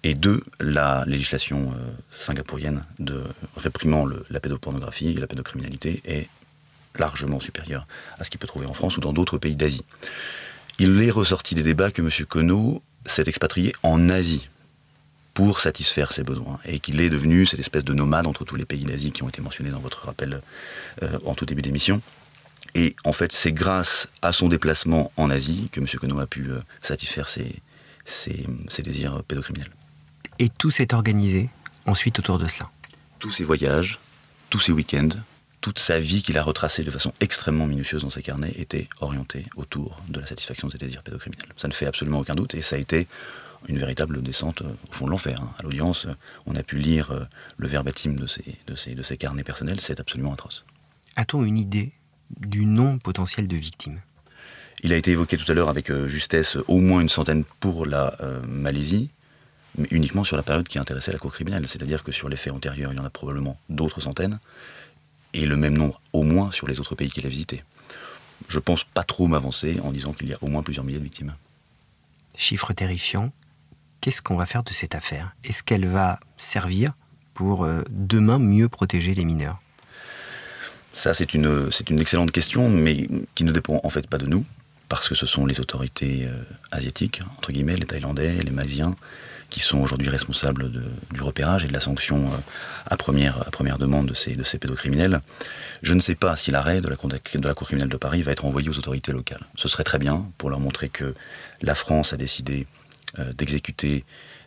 et 0.02 0.14
deux, 0.14 0.42
la 0.58 1.04
législation 1.06 1.74
singapourienne 2.10 2.84
de 2.98 3.22
réprimant 3.56 4.04
la 4.30 4.40
pédopornographie 4.40 5.10
et 5.10 5.14
la 5.14 5.28
pédocriminalité 5.28 6.02
est 6.04 6.28
largement 6.98 7.38
supérieure 7.38 7.86
à 8.18 8.24
ce 8.24 8.30
qu'il 8.30 8.40
peut 8.40 8.48
trouver 8.48 8.66
en 8.66 8.74
France 8.74 8.96
ou 8.96 9.00
dans 9.00 9.12
d'autres 9.12 9.38
pays 9.38 9.54
d'Asie. 9.54 9.84
Il 10.80 11.00
est 11.00 11.10
ressorti 11.12 11.54
des 11.54 11.62
débats 11.62 11.92
que 11.92 12.02
M. 12.02 12.10
Conneau 12.26 12.82
s'est 13.06 13.24
expatrié 13.26 13.72
en 13.84 14.08
Asie 14.08 14.48
pour 15.34 15.60
satisfaire 15.60 16.12
ses 16.12 16.24
besoins 16.24 16.58
et 16.64 16.78
qu'il 16.78 17.00
est 17.00 17.10
devenu 17.10 17.46
cette 17.46 17.60
espèce 17.60 17.84
de 17.84 17.94
nomade 17.94 18.26
entre 18.26 18.44
tous 18.44 18.56
les 18.56 18.64
pays 18.64 18.84
d'Asie 18.84 19.12
qui 19.12 19.22
ont 19.22 19.28
été 19.28 19.40
mentionnés 19.40 19.70
dans 19.70 19.80
votre 19.80 20.04
rappel 20.06 20.42
euh, 21.02 21.18
en 21.24 21.34
tout 21.34 21.46
début 21.46 21.62
d'émission. 21.62 22.02
Et 22.74 22.96
en 23.04 23.12
fait, 23.12 23.32
c'est 23.32 23.52
grâce 23.52 24.08
à 24.22 24.32
son 24.32 24.48
déplacement 24.48 25.12
en 25.16 25.30
Asie 25.30 25.68
que 25.72 25.80
M. 25.80 25.86
Conneau 26.00 26.20
a 26.20 26.26
pu 26.26 26.48
euh, 26.48 26.60
satisfaire 26.80 27.28
ses, 27.28 27.56
ses, 28.04 28.46
ses 28.68 28.82
désirs 28.82 29.22
pédocriminels. 29.24 29.70
Et 30.38 30.48
tout 30.48 30.70
s'est 30.70 30.94
organisé 30.94 31.48
ensuite 31.86 32.18
autour 32.18 32.38
de 32.38 32.48
cela 32.48 32.70
Tous 33.18 33.30
ces 33.30 33.44
voyages, 33.44 33.98
tous 34.50 34.60
ces 34.60 34.72
week-ends, 34.72 35.10
toute 35.62 35.78
sa 35.78 35.98
vie 35.98 36.22
qu'il 36.22 36.36
a 36.36 36.42
retracée 36.42 36.82
de 36.82 36.90
façon 36.90 37.14
extrêmement 37.20 37.66
minutieuse 37.66 38.02
dans 38.02 38.10
ses 38.10 38.22
carnets 38.22 38.52
était 38.56 38.88
orientée 39.00 39.46
autour 39.56 39.96
de 40.08 40.20
la 40.20 40.26
satisfaction 40.26 40.66
de 40.66 40.72
ses 40.72 40.78
désirs 40.78 41.02
pédocriminels. 41.02 41.46
Ça 41.56 41.68
ne 41.68 41.72
fait 41.72 41.86
absolument 41.86 42.18
aucun 42.18 42.34
doute 42.34 42.54
et 42.54 42.62
ça 42.62 42.76
a 42.76 42.78
été 42.80 43.06
une 43.68 43.78
véritable 43.78 44.20
descente 44.22 44.62
euh, 44.62 44.74
au 44.90 44.92
fond 44.92 45.06
de 45.06 45.12
l'enfer. 45.12 45.38
Hein. 45.40 45.50
À 45.60 45.62
l'audience, 45.62 46.06
euh, 46.06 46.14
on 46.46 46.56
a 46.56 46.64
pu 46.64 46.78
lire 46.78 47.12
euh, 47.12 47.24
le 47.58 47.68
verbatim 47.68 48.16
de 48.16 48.26
ces 48.26 49.16
carnets 49.16 49.44
personnels, 49.44 49.80
c'est 49.80 50.00
absolument 50.00 50.34
atroce. 50.34 50.64
A-t-on 51.14 51.44
une 51.44 51.58
idée 51.58 51.92
du 52.40 52.66
nombre 52.66 53.00
potentiel 53.00 53.46
de 53.46 53.56
victimes 53.56 54.00
Il 54.82 54.92
a 54.92 54.96
été 54.96 55.12
évoqué 55.12 55.36
tout 55.36 55.50
à 55.50 55.54
l'heure 55.54 55.68
avec 55.68 55.92
justesse 56.06 56.58
au 56.66 56.78
moins 56.78 57.00
une 57.00 57.08
centaine 57.08 57.44
pour 57.60 57.84
la 57.84 58.16
Malaisie, 58.48 59.10
mais 59.76 59.86
uniquement 59.90 60.24
sur 60.24 60.38
la 60.38 60.42
période 60.42 60.66
qui 60.66 60.78
intéressait 60.78 61.12
la 61.12 61.18
Cour 61.18 61.30
criminelle. 61.30 61.68
C'est-à-dire 61.68 62.02
que 62.02 62.10
sur 62.10 62.30
les 62.30 62.36
faits 62.36 62.54
antérieurs, 62.54 62.90
il 62.94 62.96
y 62.96 63.00
en 63.00 63.04
a 63.04 63.10
probablement 63.10 63.60
d'autres 63.68 64.00
centaines 64.00 64.40
et 65.34 65.46
le 65.46 65.56
même 65.56 65.76
nombre 65.76 66.00
au 66.12 66.22
moins 66.22 66.50
sur 66.50 66.66
les 66.68 66.80
autres 66.80 66.94
pays 66.94 67.10
qu'il 67.10 67.26
a 67.26 67.28
visités. 67.28 67.62
Je 68.48 68.58
pense 68.58 68.84
pas 68.84 69.04
trop 69.04 69.26
m'avancer 69.26 69.80
en 69.82 69.92
disant 69.92 70.12
qu'il 70.12 70.28
y 70.28 70.34
a 70.34 70.38
au 70.40 70.48
moins 70.48 70.62
plusieurs 70.62 70.84
milliers 70.84 70.98
de 70.98 71.04
victimes. 71.04 71.34
Chiffre 72.36 72.72
terrifiant. 72.72 73.32
Qu'est-ce 74.00 74.20
qu'on 74.20 74.36
va 74.36 74.46
faire 74.46 74.64
de 74.64 74.72
cette 74.72 74.94
affaire? 74.94 75.34
Est-ce 75.44 75.62
qu'elle 75.62 75.86
va 75.86 76.18
servir 76.36 76.92
pour 77.34 77.64
euh, 77.64 77.82
demain 77.90 78.38
mieux 78.38 78.68
protéger 78.68 79.14
les 79.14 79.24
mineurs? 79.24 79.60
Ça, 80.92 81.14
c'est 81.14 81.34
une, 81.34 81.70
c'est 81.70 81.88
une 81.88 82.00
excellente 82.00 82.32
question, 82.32 82.68
mais 82.68 83.08
qui 83.34 83.44
ne 83.44 83.52
dépend 83.52 83.80
en 83.82 83.88
fait 83.88 84.06
pas 84.08 84.18
de 84.18 84.26
nous, 84.26 84.44
parce 84.88 85.08
que 85.08 85.14
ce 85.14 85.24
sont 85.24 85.46
les 85.46 85.60
autorités 85.60 86.26
euh, 86.26 86.42
asiatiques, 86.70 87.22
entre 87.38 87.52
guillemets, 87.52 87.76
les 87.76 87.86
Thaïlandais, 87.86 88.42
les 88.42 88.50
Malaisiens, 88.50 88.94
qui 89.52 89.60
sont 89.60 89.80
aujourd'hui 89.80 90.08
responsables 90.08 90.72
du 91.12 91.20
repérage 91.20 91.64
et 91.64 91.68
de 91.68 91.74
la 91.74 91.80
sanction 91.80 92.24
euh, 92.24 92.36
à, 92.86 92.96
première, 92.96 93.46
à 93.46 93.50
première 93.50 93.76
demande 93.76 94.06
de 94.06 94.14
ces, 94.14 94.34
de 94.34 94.44
ces 94.44 94.56
pédocriminels. 94.56 95.20
Je 95.82 95.92
ne 95.92 96.00
sais 96.00 96.14
pas 96.14 96.36
si 96.36 96.50
l'arrêt 96.50 96.80
de 96.80 96.88
la, 96.88 96.96
de 96.96 97.46
la 97.46 97.54
Cour 97.54 97.66
criminelle 97.66 97.90
de 97.90 97.98
Paris 97.98 98.22
va 98.22 98.32
être 98.32 98.46
envoyé 98.46 98.70
aux 98.70 98.78
autorités 98.78 99.12
locales. 99.12 99.42
Ce 99.54 99.68
serait 99.68 99.84
très 99.84 99.98
bien 99.98 100.26
pour 100.38 100.48
leur 100.48 100.58
montrer 100.58 100.88
que 100.88 101.14
la 101.60 101.74
France 101.74 102.14
a 102.14 102.16
décidé 102.16 102.66
euh, 103.18 103.34
d'exécuter 103.34 104.04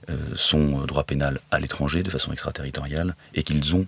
euh, 0.10 0.18
son 0.36 0.84
droit 0.86 1.04
pénal 1.04 1.40
à 1.52 1.60
l'étranger 1.60 2.02
de 2.02 2.10
façon 2.10 2.32
extraterritoriale 2.32 3.16
et 3.36 3.44
qu'ils 3.44 3.76
ont, 3.76 3.86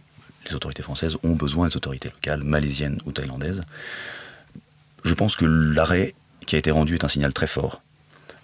les 0.48 0.54
autorités 0.54 0.84
françaises 0.84 1.18
ont 1.24 1.34
besoin 1.34 1.68
des 1.68 1.78
autorités 1.78 2.10
locales, 2.10 2.44
malaisiennes 2.44 3.00
ou 3.08 3.12
thaïlandaises. 3.12 3.62
Je 5.04 5.14
pense 5.16 5.36
que 5.36 5.46
l'arrêt 5.46 6.14
qui 6.46 6.56
a 6.56 6.60
été 6.60 6.70
rendu 6.70 6.94
est 6.94 7.04
un 7.04 7.08
signal 7.08 7.34
très 7.34 7.48
fort 7.48 7.82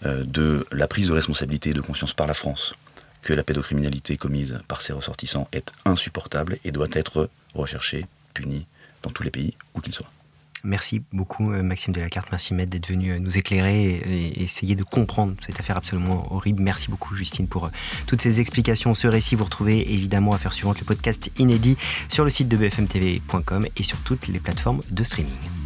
de 0.04 0.66
la 0.72 0.88
prise 0.88 1.08
de 1.08 1.13
responsabilité 1.13 1.70
et 1.70 1.74
de 1.74 1.82
conscience 1.82 2.13
par 2.13 2.28
la 2.28 2.34
France 2.34 2.76
que 3.24 3.34
la 3.34 3.44
pédocriminalité 3.44 4.18
commise 4.18 4.60
par 4.68 4.82
ses 4.82 4.94
ressortissants 4.94 5.48
est 5.52 5.72
insupportable 5.86 6.58
et 6.63 6.72
doit 6.72 6.89
être 6.92 7.30
recherchée, 7.56 8.06
punie 8.34 8.68
dans 9.02 9.10
tous 9.10 9.24
les 9.24 9.32
pays 9.32 9.56
où 9.74 9.82
qu'ils 9.82 9.94
soient. 9.94 10.12
Merci 10.66 11.02
beaucoup 11.12 11.52
euh, 11.52 11.62
Maxime 11.62 11.94
Delacarte, 11.94 12.30
merci 12.32 12.54
Maître 12.54 12.72
d'être 12.72 12.88
venu 12.88 13.12
euh, 13.12 13.20
nous 13.20 13.38
éclairer 13.38 13.96
et 13.96 14.44
essayer 14.44 14.76
de 14.76 14.84
comprendre 14.84 15.36
cette 15.46 15.60
affaire 15.60 15.76
absolument 15.76 16.34
horrible. 16.34 16.62
Merci 16.63 16.89
beaucoup 16.89 17.16
Justine 17.16 17.50
pour 17.50 17.70
toutes 18.08 18.22
ces 18.22 18.39
explications. 18.39 18.94
Ce 18.94 19.08
récit, 19.08 19.36
vous 19.36 19.44
retrouvez 19.44 19.94
évidemment 19.94 20.32
à 20.32 20.38
faire 20.38 20.54
suivante 20.54 20.80
le 20.80 20.86
podcast 20.86 21.30
inédit 21.38 21.76
sur 22.08 22.24
le 22.24 22.30
site 22.30 22.48
de 22.48 22.56
bfmtv.com 22.56 23.68
et 23.76 23.84
sur 23.84 23.98
toutes 24.00 24.30
les 24.30 24.39
plateformes 24.39 24.82
de 24.89 25.04
streaming. 25.04 25.62